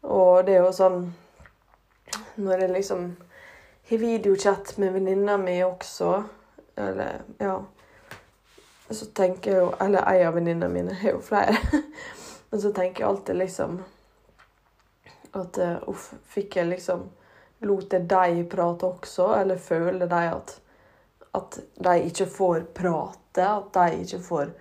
Og 0.03 0.45
det 0.45 0.57
er 0.57 0.65
jo 0.65 0.73
sånn 0.75 1.05
Når 2.43 2.65
jeg 2.65 2.71
liksom 2.73 3.05
har 3.89 4.01
videochat 4.01 4.73
med 4.77 4.97
venninna 4.97 5.38
mi 5.39 5.55
også, 5.63 6.09
eller 6.75 7.21
ja 7.39 7.55
Så 8.89 9.07
tenker 9.15 9.51
jeg 9.51 9.62
jo 9.62 9.69
Eller 9.79 10.03
ei 10.12 10.25
av 10.27 10.36
venninnene 10.36 10.67
mine 10.73 10.97
har 10.99 11.15
jo 11.15 11.21
flere. 11.23 11.55
Men 12.49 12.62
så 12.62 12.73
tenker 12.75 13.03
jeg 13.03 13.09
alltid 13.09 13.39
liksom 13.39 13.83
at 15.33 15.57
eh, 15.57 15.79
uff, 15.89 16.12
fikk 16.29 16.59
jeg 16.59 16.67
liksom 16.69 17.07
Lot 17.65 17.95
jeg 17.95 18.03
dem 18.12 18.43
prate 18.51 18.86
også, 18.86 19.31
eller 19.39 19.57
føler 19.57 20.05
de 20.12 20.19
at 20.29 20.51
at 21.33 21.59
de 21.75 21.95
ikke 22.07 22.25
får 22.29 22.67
prate, 22.77 23.45
at 23.47 23.73
de 23.73 24.03
ikke 24.03 24.19
får 24.23 24.51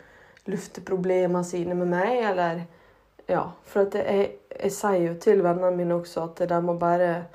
lufte 0.46 0.82
problemene 0.84 1.44
sine 1.44 1.74
med 1.74 1.92
meg, 1.92 2.22
eller 2.30 2.64
Ja. 3.28 3.42
For 3.64 3.86
jeg, 3.94 4.32
jeg 4.50 4.72
sier 4.74 5.06
jo 5.06 5.12
til 5.20 5.42
vennene 5.44 5.70
mine 5.76 5.94
også 5.94 6.24
at 6.26 6.48
de 6.48 6.60
må 6.60 6.74
bare 6.76 7.26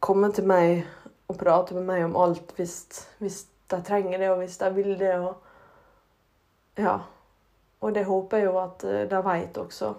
komme 0.00 0.32
til 0.32 0.46
meg 0.46 0.84
og 1.28 1.38
prate 1.38 1.74
med 1.74 1.86
meg 1.86 2.04
om 2.04 2.16
alt 2.16 2.52
hvis, 2.56 3.06
hvis 3.18 3.44
de 3.70 3.78
trenger 3.84 4.18
det, 4.18 4.30
og 4.30 4.42
hvis 4.42 4.58
de 4.58 4.74
vil 4.74 4.98
det. 4.98 5.14
og 5.14 5.36
Ja. 6.78 6.98
Og 7.80 7.94
det 7.94 8.04
håper 8.04 8.36
jeg 8.36 8.46
jo 8.46 8.58
at 8.58 8.84
eh, 8.84 9.10
de 9.10 9.22
vet 9.24 9.58
også. 9.58 9.92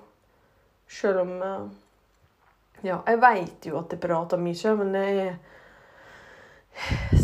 Sjøl 0.88 1.21
om 1.21 1.41
eh, 1.41 1.69
Ja, 2.83 3.01
jeg 3.07 3.19
vet 3.21 3.65
jo 3.67 3.79
at 3.79 3.91
jeg 3.91 3.99
prater 3.99 4.39
mye, 4.39 4.75
men 4.79 4.93
det 4.95 5.07
er 5.19 5.33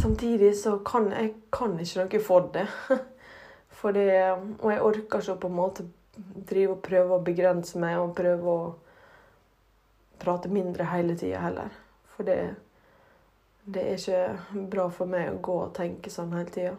Samtidig 0.01 0.55
så 0.57 0.77
kan 0.85 1.11
jeg 1.11 1.33
kan 1.53 1.77
ikke 1.79 2.03
noe 2.03 2.23
for 2.23 2.49
det. 2.53 2.67
For 3.75 3.91
det 3.91 4.07
Og 4.63 4.71
jeg 4.71 4.81
orker 4.81 5.19
ikke 5.21 5.35
på 5.41 5.47
en 5.51 5.55
måte 5.55 5.83
drive 6.47 6.77
og 6.77 6.83
prøve 6.83 7.17
å 7.17 7.23
begrense 7.23 7.79
meg 7.79 7.97
og 7.99 8.13
prøve 8.15 8.51
å 8.51 8.75
prate 10.19 10.49
mindre 10.49 10.87
hele 10.89 11.17
tida 11.19 11.41
heller. 11.43 11.73
For 12.15 12.23
det, 12.23 12.55
det 13.65 13.83
er 13.83 13.99
ikke 13.99 14.61
bra 14.71 14.87
for 14.89 15.11
meg 15.11 15.33
å 15.33 15.41
gå 15.43 15.57
og 15.65 15.73
tenke 15.75 16.13
sånn 16.13 16.33
hele 16.33 16.53
tida. 16.55 16.75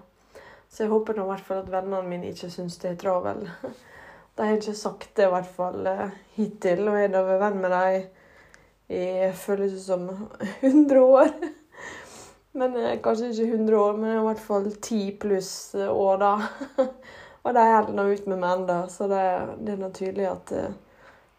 Så 0.73 0.85
jeg 0.85 0.93
håper 0.93 1.17
nå 1.17 1.27
i 1.27 1.31
hvert 1.31 1.47
fall 1.47 1.61
at 1.63 1.71
vennene 1.73 2.09
mine 2.09 2.33
ikke 2.33 2.51
syns 2.53 2.79
det 2.83 2.95
er 2.95 3.03
travel. 3.05 3.45
De 4.37 4.45
har 4.45 4.59
ikke 4.59 4.77
sagt 4.77 5.13
det 5.17 5.29
i 5.29 5.33
hvert 5.33 5.49
fall 5.49 5.87
eh, 5.89 6.17
hittil, 6.37 6.83
og 6.91 6.99
jeg 6.99 7.13
har 7.15 7.29
vært 7.29 7.41
venn 7.41 7.61
med 7.63 7.73
dem 7.73 8.97
i 8.97 9.31
føles 9.37 9.79
som 9.87 10.11
100 10.61 11.01
år. 11.01 11.31
Men 12.57 12.77
eh, 12.77 13.01
Kanskje 13.03 13.29
ikke 13.31 13.45
100 13.53 13.79
år, 13.79 13.97
men 14.01 14.17
i 14.17 14.25
hvert 14.25 14.41
fall 14.41 14.71
10 14.73 15.19
pluss 15.21 15.75
eh, 15.75 15.91
år, 15.93 16.17
da. 16.17 16.33
Og 17.45 17.55
de 17.55 17.65
holder 17.69 17.93
nå 17.95 18.07
ut 18.11 18.27
med 18.27 18.41
meg 18.41 18.55
ennå, 18.57 18.79
så 18.91 19.09
det, 19.11 19.25
det 19.67 19.75
er 19.75 19.83
naturlig 19.83 20.27
at 20.31 20.53
eh, 20.57 20.73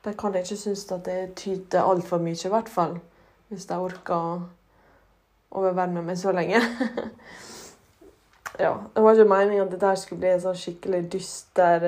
de 0.05 0.13
kan 0.13 0.37
ikke 0.37 0.59
synes 0.61 0.85
at 0.93 1.03
det 1.09 1.33
tyter 1.41 1.81
altfor 1.81 2.21
mye, 2.21 2.37
i 2.37 2.53
hvert 2.53 2.69
fall. 2.69 2.99
Hvis 3.49 3.65
de 3.65 3.79
orker 3.81 4.45
å 5.49 5.65
være 5.65 5.89
med 5.95 6.05
meg 6.05 6.21
så 6.21 6.31
lenge. 6.35 6.61
ja, 8.63 8.73
Det 8.93 9.03
var 9.03 9.17
ikke 9.17 9.33
meningen 9.33 9.65
at 9.65 9.73
dette 9.73 9.95
skulle 9.99 10.21
bli 10.21 10.33
en 10.35 10.43
sånn 10.45 10.59
skikkelig 10.59 11.03
dyster 11.11 11.85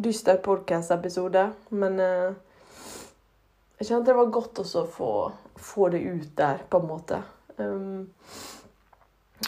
dyster 0.00 0.38
podcast-episode, 0.40 1.42
men 1.76 1.98
jeg 2.00 3.84
kjente 3.84 4.08
det 4.08 4.16
var 4.16 4.32
godt 4.32 4.62
også 4.62 4.86
å 4.86 4.88
få, 4.88 5.10
få 5.60 5.90
det 5.92 6.00
ut 6.00 6.32
der, 6.38 6.64
på 6.70 6.80
en 6.80 6.88
måte. 6.88 7.20
Um, 7.60 8.08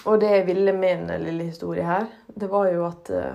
og 0.04 0.20
det 0.20 0.30
jeg 0.30 0.46
ville 0.46 0.72
med 0.76 1.10
en 1.10 1.24
lille 1.24 1.48
historie 1.48 1.84
her, 1.86 2.06
det 2.34 2.50
var 2.50 2.68
jo 2.72 2.84
at, 2.86 3.10
uh, 3.10 3.34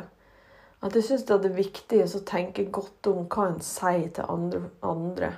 at 0.85 0.95
jeg 0.95 1.03
syns 1.07 1.25
det 1.27 1.37
er 1.37 1.57
viktig 1.57 2.01
å 2.05 2.23
tenke 2.27 2.67
godt 2.73 3.09
om 3.11 3.25
hva 3.25 3.51
en 3.51 3.61
sier 3.65 4.09
til 4.15 4.29
andre. 4.29 4.63
andre. 4.81 5.31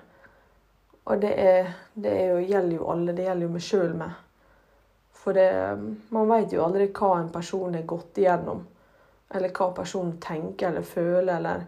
Og 1.10 1.22
det, 1.22 1.32
er, 1.42 1.72
det 1.94 2.12
er 2.14 2.28
jo, 2.34 2.42
gjelder 2.52 2.76
jo 2.76 2.90
alle. 2.94 3.16
Det 3.18 3.26
gjelder 3.26 3.48
jo 3.48 3.54
meg 3.54 3.66
sjøl 3.66 3.96
med. 3.98 4.18
For 5.20 5.36
det, 5.36 5.48
man 6.14 6.30
veit 6.30 6.54
jo 6.54 6.64
aldri 6.64 6.92
hva 6.96 7.16
en 7.20 7.32
person 7.34 7.74
har 7.76 7.88
gått 7.90 8.22
igjennom. 8.22 8.62
Eller 9.36 9.54
hva 9.54 9.72
personen 9.76 10.20
tenker 10.22 10.70
eller 10.70 10.86
føler, 10.86 11.36
eller, 11.36 11.66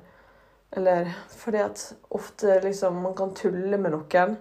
eller 0.71 1.09
Fordi 1.29 1.59
at 1.61 1.81
ofte 2.09 2.59
liksom 2.63 3.01
Man 3.03 3.13
kan 3.17 3.35
tulle 3.37 3.77
med 3.77 3.93
noen, 3.93 4.37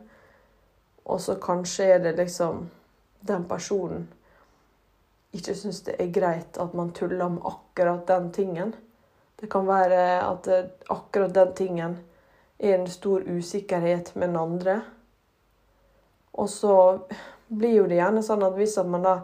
og 1.05 1.21
så 1.21 1.37
kanskje 1.43 1.89
er 1.97 2.05
det 2.05 2.15
liksom 2.17 2.69
den 3.27 3.45
personen 3.49 4.09
ikke 5.37 5.55
syns 5.55 5.83
det 5.87 5.97
er 6.03 6.13
greit 6.15 6.59
at 6.59 6.73
man 6.75 6.91
tuller 6.95 7.29
med 7.31 7.45
akkurat 7.47 8.07
den 8.09 8.31
tingen. 8.35 8.73
Det 9.39 9.51
kan 9.51 9.67
være 9.69 10.01
at 10.27 10.49
akkurat 10.91 11.35
den 11.35 11.53
tingen 11.55 11.99
er 12.59 12.75
en 12.75 12.89
stor 12.91 13.23
usikkerhet 13.27 14.17
med 14.17 14.29
den 14.29 14.37
andre. 14.37 14.81
Og 16.33 16.51
så 16.51 16.75
blir 17.49 17.77
jo 17.77 17.87
det 17.87 18.01
gjerne 18.01 18.25
sånn 18.27 18.43
at 18.47 18.59
hvis 18.59 18.77
man 18.87 19.07
da 19.07 19.15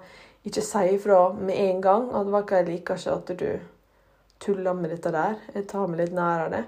ikke 0.47 0.63
sier 0.63 0.95
ifra 0.95 1.21
med 1.35 1.59
en 1.59 1.83
gang 1.83 2.09
at 2.15 2.55
jeg 2.55 2.69
liker 2.69 3.03
ikke 3.03 3.19
at 3.19 3.35
du 3.39 3.51
tuller 4.41 4.79
med 4.79 4.91
dette 4.95 5.11
der, 5.11 5.37
jeg 5.55 5.67
tar 5.67 5.87
meg 5.91 6.05
litt 6.05 6.15
nær 6.15 6.47
av 6.47 6.55
det, 6.55 6.65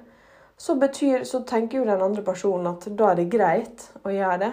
så, 0.59 0.75
betyr, 0.75 1.23
så 1.25 1.45
tenker 1.47 1.79
jo 1.79 1.87
den 1.87 2.03
andre 2.03 2.25
personen 2.27 2.73
at 2.73 2.88
da 2.99 3.12
er 3.12 3.21
det 3.21 3.31
greit 3.31 3.85
å 4.03 4.11
gjøre 4.11 4.38
det. 4.43 4.53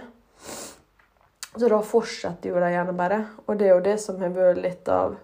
Så 1.55 1.69
da 1.71 1.79
fortsetter 1.81 2.49
jo 2.51 2.59
de 2.59 2.71
gjerne 2.73 2.95
bare. 2.97 3.21
Og 3.45 3.57
det 3.59 3.69
er 3.69 3.75
jo 3.75 3.85
det 3.85 3.95
som 4.03 4.19
har 4.19 4.33
vært 4.35 4.61
litt 4.63 4.91
av 4.91 5.15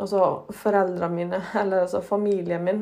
Altså 0.00 0.46
foreldrene 0.56 1.12
mine, 1.12 1.38
eller 1.60 1.82
altså 1.82 2.00
familien 2.00 2.62
min, 2.64 2.78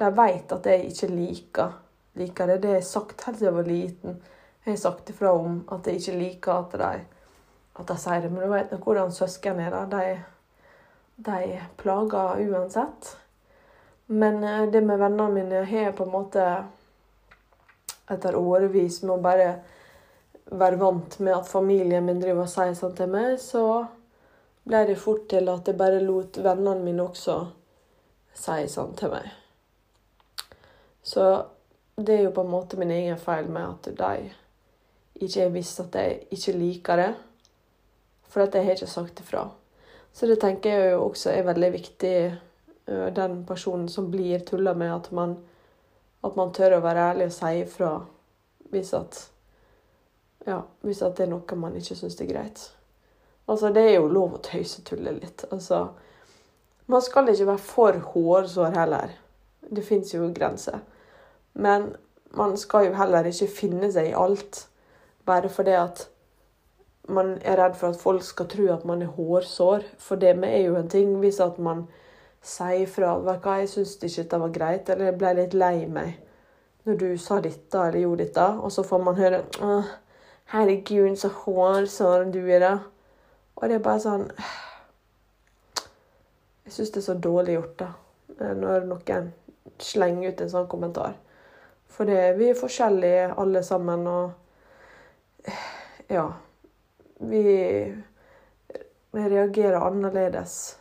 de 0.00 0.08
vet 0.16 0.52
at 0.56 0.64
jeg 0.66 0.88
ikke 0.88 1.08
liker, 1.12 1.74
liker 2.18 2.48
det. 2.50 2.56
Det 2.62 2.70
har 2.72 2.80
jeg 2.80 2.88
sagt 2.88 3.22
helt 3.26 3.38
til 3.38 3.46
jeg 3.46 3.54
var 3.54 3.68
liten. 3.68 4.16
Jeg 4.64 4.72
har 4.72 4.80
sagt 4.80 5.10
ifra 5.12 5.32
om 5.38 5.60
at 5.70 5.86
jeg 5.86 6.00
ikke 6.00 6.16
liker 6.18 6.52
at 6.56 6.74
de, 6.80 7.04
at 7.78 7.92
de 7.92 7.96
sier 8.00 8.24
det. 8.24 8.32
Men 8.32 8.42
du 8.42 8.54
vet 8.56 8.74
hvordan 8.74 9.14
søsken 9.14 9.60
er. 9.62 9.76
da. 9.76 9.84
De, 9.92 10.16
de 11.30 11.60
plager 11.78 12.42
uansett. 12.48 13.12
Men 14.06 14.42
eh, 14.44 14.66
det 14.72 14.82
med 14.82 14.98
vennene 14.98 15.30
mine 15.36 15.64
har 15.64 15.86
jeg 15.86 15.94
på 15.96 16.08
en 16.08 16.16
måte 16.16 16.48
etter 18.10 18.36
årevis 18.36 19.02
med 19.04 19.14
å 19.14 19.22
bare 19.22 19.52
være 20.58 20.78
vant 20.80 21.18
med 21.20 21.34
at 21.36 21.48
familien 21.48 22.04
min 22.06 22.20
driver 22.20 22.44
og 22.44 22.52
sier 22.52 22.74
sånn 22.76 22.94
til 22.96 23.10
meg, 23.12 23.38
så 23.40 23.64
ble 24.68 24.84
det 24.88 25.00
fort 25.00 25.26
til 25.30 25.48
at 25.50 25.68
jeg 25.68 25.78
bare 25.78 26.02
lot 26.04 26.38
vennene 26.38 26.84
mine 26.84 27.06
også 27.06 27.38
si 28.36 28.66
sånn 28.70 28.94
til 28.98 29.12
meg. 29.14 29.26
Så 31.02 31.24
det 31.96 32.14
er 32.14 32.22
jo 32.28 32.36
på 32.36 32.44
en 32.44 32.52
måte 32.52 32.78
min 32.80 32.92
egen 32.94 33.18
feil 33.20 33.50
med 33.50 33.66
at 33.66 33.90
de 33.98 34.30
ikke 35.22 35.42
har 35.42 35.52
visst 35.54 35.82
at 35.82 35.98
jeg 35.98 36.22
ikke 36.34 36.54
liker 36.56 37.02
det. 37.02 37.10
For 38.32 38.46
at 38.46 38.54
jeg 38.56 38.64
har 38.64 38.78
ikke 38.78 38.88
sagt 38.88 39.20
ifra. 39.20 39.48
Så 40.12 40.28
det 40.28 40.38
tenker 40.40 40.72
jeg 40.72 40.92
jo 40.92 41.02
også 41.08 41.32
er 41.32 41.46
veldig 41.48 41.72
viktig, 41.72 42.14
den 43.16 43.42
personen 43.48 43.88
som 43.88 44.10
blir 44.10 44.42
tulla 44.46 44.74
med, 44.74 44.92
at 44.94 45.12
man, 45.12 45.36
at 46.24 46.36
man 46.36 46.52
tør 46.52 46.78
å 46.78 46.84
være 46.84 47.10
ærlig 47.12 47.28
og 47.30 47.36
si 47.36 47.52
ifra 47.62 47.92
hvis 48.72 48.92
at 48.96 49.18
ja, 50.46 50.62
hvis 50.82 51.02
det 51.02 51.24
er 51.24 51.30
noe 51.30 51.58
man 51.58 51.76
ikke 51.78 51.96
syns 51.98 52.20
er 52.20 52.30
greit. 52.30 52.62
Altså, 53.48 53.70
det 53.74 53.82
er 53.82 53.96
jo 53.96 54.08
lov 54.10 54.36
å 54.36 54.42
tøysetulle 54.42 55.16
litt. 55.18 55.44
Altså, 55.50 55.88
man 56.90 57.02
skal 57.02 57.28
ikke 57.30 57.50
være 57.50 57.66
for 57.66 57.98
hårsår 58.14 58.76
heller. 58.76 59.14
Det 59.70 59.84
fins 59.86 60.14
jo 60.14 60.30
grenser. 60.34 60.80
Men 61.54 61.92
man 62.36 62.56
skal 62.56 62.88
jo 62.88 62.96
heller 62.96 63.28
ikke 63.28 63.50
finne 63.50 63.90
seg 63.92 64.10
i 64.10 64.16
alt 64.16 64.66
bare 65.26 65.50
fordi 65.52 65.74
at 65.78 66.06
man 67.12 67.34
er 67.42 67.58
redd 67.58 67.76
for 67.78 67.92
at 67.92 68.00
folk 68.00 68.22
skal 68.26 68.48
tro 68.50 68.68
at 68.72 68.84
man 68.88 69.02
er 69.02 69.12
hårsår. 69.14 69.86
For 69.98 70.18
det 70.18 70.36
med 70.38 70.54
er 70.54 70.66
jo 70.66 70.78
en 70.78 70.90
ting 70.90 71.14
hvis 71.22 71.40
at 71.42 71.58
man 71.62 71.86
sier 72.42 72.88
fra 72.90 73.14
at 73.30 73.46
jeg 73.46 73.68
syns 73.70 73.96
ikke 74.02 74.28
det 74.30 74.40
var 74.40 74.54
greit, 74.54 74.88
eller 74.90 75.10
jeg 75.10 75.18
ble 75.18 75.34
litt 75.38 75.54
lei 75.54 75.86
meg 75.86 76.18
når 76.82 76.96
du 76.98 77.10
sa 77.18 77.36
dette 77.38 77.78
eller 77.78 78.02
gjorde 78.02 78.24
dette, 78.24 78.46
og 78.58 78.72
så 78.74 78.82
får 78.82 79.02
man 79.06 79.14
høre 79.14 79.42
'Herregud, 80.52 81.18
så 81.18 81.28
hårsår 81.28 82.32
du 82.32 82.50
er', 82.50 82.60
da. 82.60 82.78
Og 83.56 83.68
det 83.68 83.74
er 83.74 83.84
bare 83.84 84.00
sånn 84.00 84.30
Jeg 86.64 86.72
syns 86.72 86.90
det 86.90 87.00
er 87.00 87.06
så 87.06 87.14
dårlig 87.14 87.54
gjort, 87.54 87.78
da, 87.78 87.88
eh, 88.40 88.54
når 88.56 88.84
noen 88.90 89.32
slenger 89.80 90.28
ut 90.28 90.40
en 90.40 90.50
sånn 90.50 90.68
kommentar. 90.68 91.14
For 91.88 92.08
det, 92.08 92.36
vi 92.36 92.50
er 92.50 92.58
forskjellige 92.58 93.34
alle 93.40 93.62
sammen, 93.62 94.06
og 94.06 94.32
Ja. 96.12 96.32
Vi 97.22 97.94
reagerer 99.12 99.86
annerledes. 99.86 100.78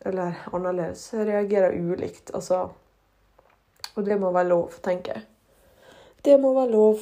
Eller 0.00 0.34
annerledes. 0.52 1.12
Jeg 1.12 1.26
reagerer 1.26 1.78
ulikt, 1.78 2.30
altså. 2.34 2.68
Og 3.94 4.06
det 4.06 4.16
må 4.20 4.32
være 4.32 4.48
lov, 4.48 4.72
tenker 4.82 5.12
jeg. 5.12 5.22
Det 6.24 6.40
må 6.40 6.54
være 6.56 6.72
lov. 6.72 6.98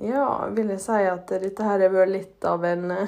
Ja, 0.00 0.48
vil 0.56 0.72
jeg 0.72 0.80
si 0.80 1.04
at 1.04 1.28
dette 1.28 1.64
her 1.66 1.82
har 1.82 1.92
vært 1.92 2.14
litt 2.14 2.44
av 2.48 2.64
en 2.64 2.92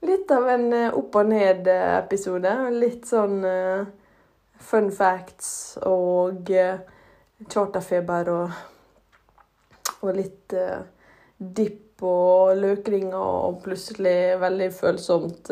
Litt 0.00 0.30
av 0.30 0.48
en 0.48 0.72
eh, 0.72 0.94
opp 0.96 1.16
og 1.20 1.28
ned-episode. 1.28 2.52
Litt 2.72 3.04
sånn 3.10 3.42
uh, 3.44 3.82
fun 4.70 4.88
facts 4.96 5.76
og 5.84 6.48
uh, 6.56 6.80
charterfeber 7.44 8.30
og, 8.32 8.54
og 10.00 10.16
litt 10.16 10.56
uh, 10.56 10.80
dipp 11.36 12.00
og 12.08 12.56
løkringer 12.56 13.20
og 13.20 13.60
plutselig 13.66 14.40
veldig 14.40 14.70
følsomt 14.72 15.50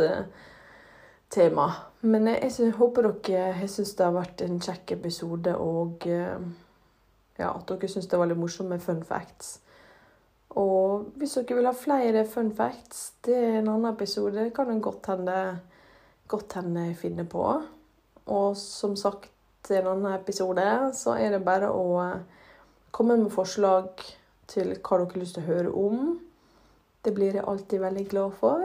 tema. 1.29 1.67
Men 2.09 2.31
jeg 2.33 2.71
håper 2.79 3.11
dere 3.11 3.51
har 3.59 3.69
syntes 3.69 3.93
det 3.99 4.07
har 4.07 4.15
vært 4.17 4.41
en 4.47 4.57
kjekk 4.65 4.95
episode 4.97 5.53
og 5.61 6.07
ja, 6.09 7.51
at 7.51 7.69
dere 7.69 7.91
syns 7.93 8.09
det 8.09 8.17
var 8.17 8.33
litt 8.33 8.41
morsomt 8.41 8.73
med 8.73 8.81
fun 8.81 9.05
facts. 9.05 9.59
Og 10.57 11.11
hvis 11.21 11.37
dere 11.37 11.59
vil 11.59 11.69
ha 11.69 11.75
flere 11.77 12.25
fun 12.29 12.51
facts, 12.57 13.13
er 13.29 13.59
en 13.59 13.69
annen 13.69 13.91
episode. 13.93 14.49
Kan 14.57 14.71
det 14.73 14.83
godt 14.83 15.11
hende, 15.13 15.59
godt 16.29 16.57
hende 16.57 16.87
jeg 16.89 16.97
finner 17.03 17.29
på. 17.29 17.45
Og 18.29 18.57
som 18.57 18.97
sagt, 18.97 19.31
i 19.69 19.77
en 19.77 19.91
annen 19.91 20.15
episode 20.15 20.65
så 20.97 21.19
er 21.21 21.35
det 21.35 21.45
bare 21.45 21.69
å 21.69 21.99
komme 22.95 23.19
med 23.21 23.33
forslag 23.35 24.01
til 24.49 24.73
hva 24.79 24.99
dere 24.99 25.11
har 25.13 25.21
lyst 25.21 25.37
til 25.37 25.45
å 25.45 25.51
høre 25.53 25.73
om. 25.77 26.05
Det 27.05 27.13
blir 27.15 27.37
jeg 27.37 27.45
alltid 27.45 27.83
veldig 27.83 28.05
glad 28.09 28.37
for. 28.41 28.65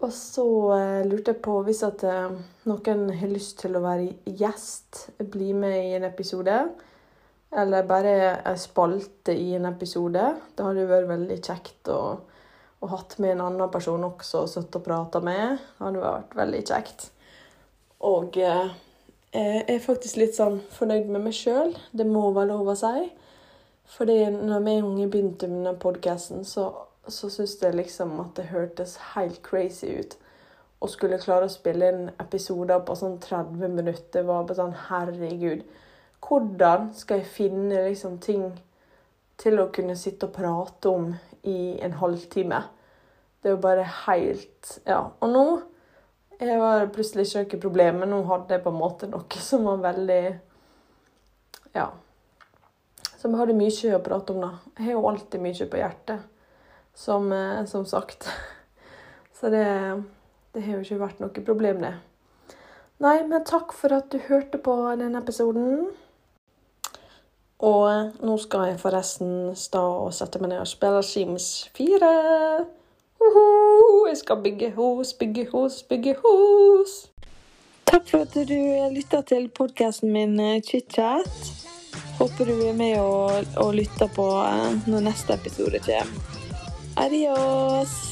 Og 0.00 0.12
så 0.16 0.46
eh, 0.78 1.02
lurte 1.04 1.34
jeg 1.34 1.42
på 1.44 1.58
hvis 1.66 1.82
at 1.84 2.04
eh, 2.08 2.36
noen 2.68 3.02
har 3.20 3.32
lyst 3.32 3.58
til 3.60 3.76
å 3.76 3.82
være 3.84 4.14
gjest, 4.40 5.10
bli 5.20 5.52
med 5.52 5.76
i 5.76 5.98
en 5.98 6.06
episode. 6.08 6.56
Eller 7.50 7.86
bare 7.86 8.12
ei 8.46 8.58
spalte 8.58 9.34
i 9.34 9.54
en 9.58 9.66
episode. 9.70 10.22
Det 10.54 10.66
hadde 10.66 10.88
vært 10.90 11.08
veldig 11.10 11.38
kjekt 11.42 11.90
å, 11.90 12.00
å 12.78 12.90
hatt 12.92 13.16
med 13.18 13.34
en 13.34 13.46
annen 13.48 13.72
person 13.72 14.04
også 14.06 14.44
og 14.44 14.52
sittet 14.52 14.78
og 14.78 14.86
prata 14.86 15.22
med. 15.24 15.58
Det 15.58 15.86
hadde 15.86 16.04
vært 16.04 16.36
veldig 16.38 16.60
kjekt. 16.70 17.08
Og 18.06 18.38
eh, 18.38 18.76
jeg 19.34 19.64
er 19.66 19.82
faktisk 19.82 20.20
litt 20.20 20.38
sånn 20.38 20.60
fornøyd 20.76 21.10
med 21.10 21.26
meg 21.26 21.34
sjøl. 21.36 21.74
Det 21.90 22.06
må 22.06 22.28
være 22.36 22.52
lov 22.52 22.70
å 22.70 22.78
si. 22.78 23.10
Fordi 23.90 24.22
når 24.36 24.62
vi 24.62 24.78
unge 24.84 25.10
begynte 25.10 25.50
med 25.50 25.64
denne 25.64 25.74
podkasten, 25.82 26.46
så 26.46 26.70
så 27.08 27.30
syntes 27.30 27.62
jeg 27.62 27.76
liksom 27.76 28.18
at 28.22 28.34
det 28.36 28.50
hørtes 28.50 28.96
helt 29.14 29.40
crazy 29.46 29.90
ut. 30.00 30.16
Å 30.80 30.88
skulle 30.88 31.20
klare 31.20 31.48
å 31.48 31.52
spille 31.52 31.90
inn 31.92 32.10
episoder 32.22 32.80
på 32.86 32.96
sånn 32.96 33.18
30 33.20 33.74
minutter 33.74 34.24
var 34.28 34.46
bare 34.48 34.58
sånn 34.62 34.76
Herregud. 34.88 35.64
Hvordan 36.20 36.90
skal 36.94 37.20
jeg 37.20 37.32
finne 37.32 37.86
liksom 37.88 38.18
ting 38.22 38.44
til 39.40 39.60
å 39.60 39.70
kunne 39.72 39.96
sitte 39.96 40.28
og 40.28 40.36
prate 40.36 40.92
om 40.92 41.10
i 41.48 41.78
en 41.82 41.96
halvtime? 41.98 42.62
Det 43.40 43.48
er 43.50 43.56
jo 43.56 43.64
bare 43.64 43.88
helt 44.06 44.78
Ja. 44.86 45.10
Og 45.20 45.30
nå 45.32 45.44
jeg 46.40 46.56
var 46.56 46.86
plutselig 46.88 47.26
ikke 47.28 47.58
noe 47.58 47.60
problem, 47.60 47.98
men 48.00 48.08
nå 48.14 48.22
hadde 48.24 48.54
jeg 48.54 48.62
på 48.64 48.70
en 48.72 48.78
måte 48.80 49.08
noe 49.10 49.42
som 49.44 49.66
var 49.68 49.82
veldig 49.82 50.22
Ja. 51.74 51.90
Som 53.20 53.34
jeg 53.34 53.40
hadde 53.42 53.58
mye 53.58 53.96
å 53.96 54.04
prate 54.04 54.32
om, 54.32 54.40
da. 54.40 54.50
Jeg 54.78 54.86
har 54.86 54.92
jo 54.96 55.08
alltid 55.08 55.42
mye 55.44 55.66
på 55.68 55.76
hjertet 55.76 56.22
som, 56.94 57.32
eh, 57.32 57.64
som 57.66 57.84
sagt. 57.84 58.28
Så 59.36 59.50
det, 59.52 59.66
det 60.52 60.62
har 60.64 60.78
jo 60.78 60.80
ikke 60.80 61.02
vært 61.04 61.20
noe 61.20 61.44
problem, 61.44 61.84
det. 61.84 61.94
Nei, 63.00 63.18
men 63.28 63.44
takk 63.44 63.72
for 63.76 63.92
at 63.96 64.08
du 64.12 64.18
hørte 64.24 64.58
på 64.60 64.74
denne 65.00 65.20
episoden. 65.20 65.90
Og 67.60 67.82
eh, 67.92 68.10
nå 68.24 68.36
skal 68.40 68.70
jeg 68.70 68.80
forresten 68.80 69.52
stå 69.58 69.82
og 70.06 70.12
sette 70.16 70.40
meg 70.40 70.54
ned 70.54 70.62
og 70.62 70.68
spille 70.70 71.02
Sims 71.04 71.48
4. 71.76 72.10
Uhu, 73.20 73.46
jeg 74.08 74.16
skal 74.22 74.40
bygge 74.44 74.70
hus, 74.76 75.12
bygge 75.20 75.46
hus, 75.52 75.82
bygge 75.82 76.16
hus. 76.22 76.94
Takk 77.90 78.06
for 78.08 78.24
at 78.24 78.36
du 78.48 78.60
lytta 78.94 79.20
til 79.28 79.50
podkasten 79.52 80.12
min 80.14 80.38
eh, 80.40 80.62
ChitChat. 80.64 81.52
Håper 82.20 82.48
du 82.48 82.54
er 82.68 82.76
med 82.76 82.98
og, 83.00 83.44
og 83.56 83.74
lytter 83.74 84.08
på 84.14 84.28
når 84.86 85.10
neste 85.10 85.36
episode 85.36 85.80
kommer. 85.84 86.40
Adios! 87.00 88.09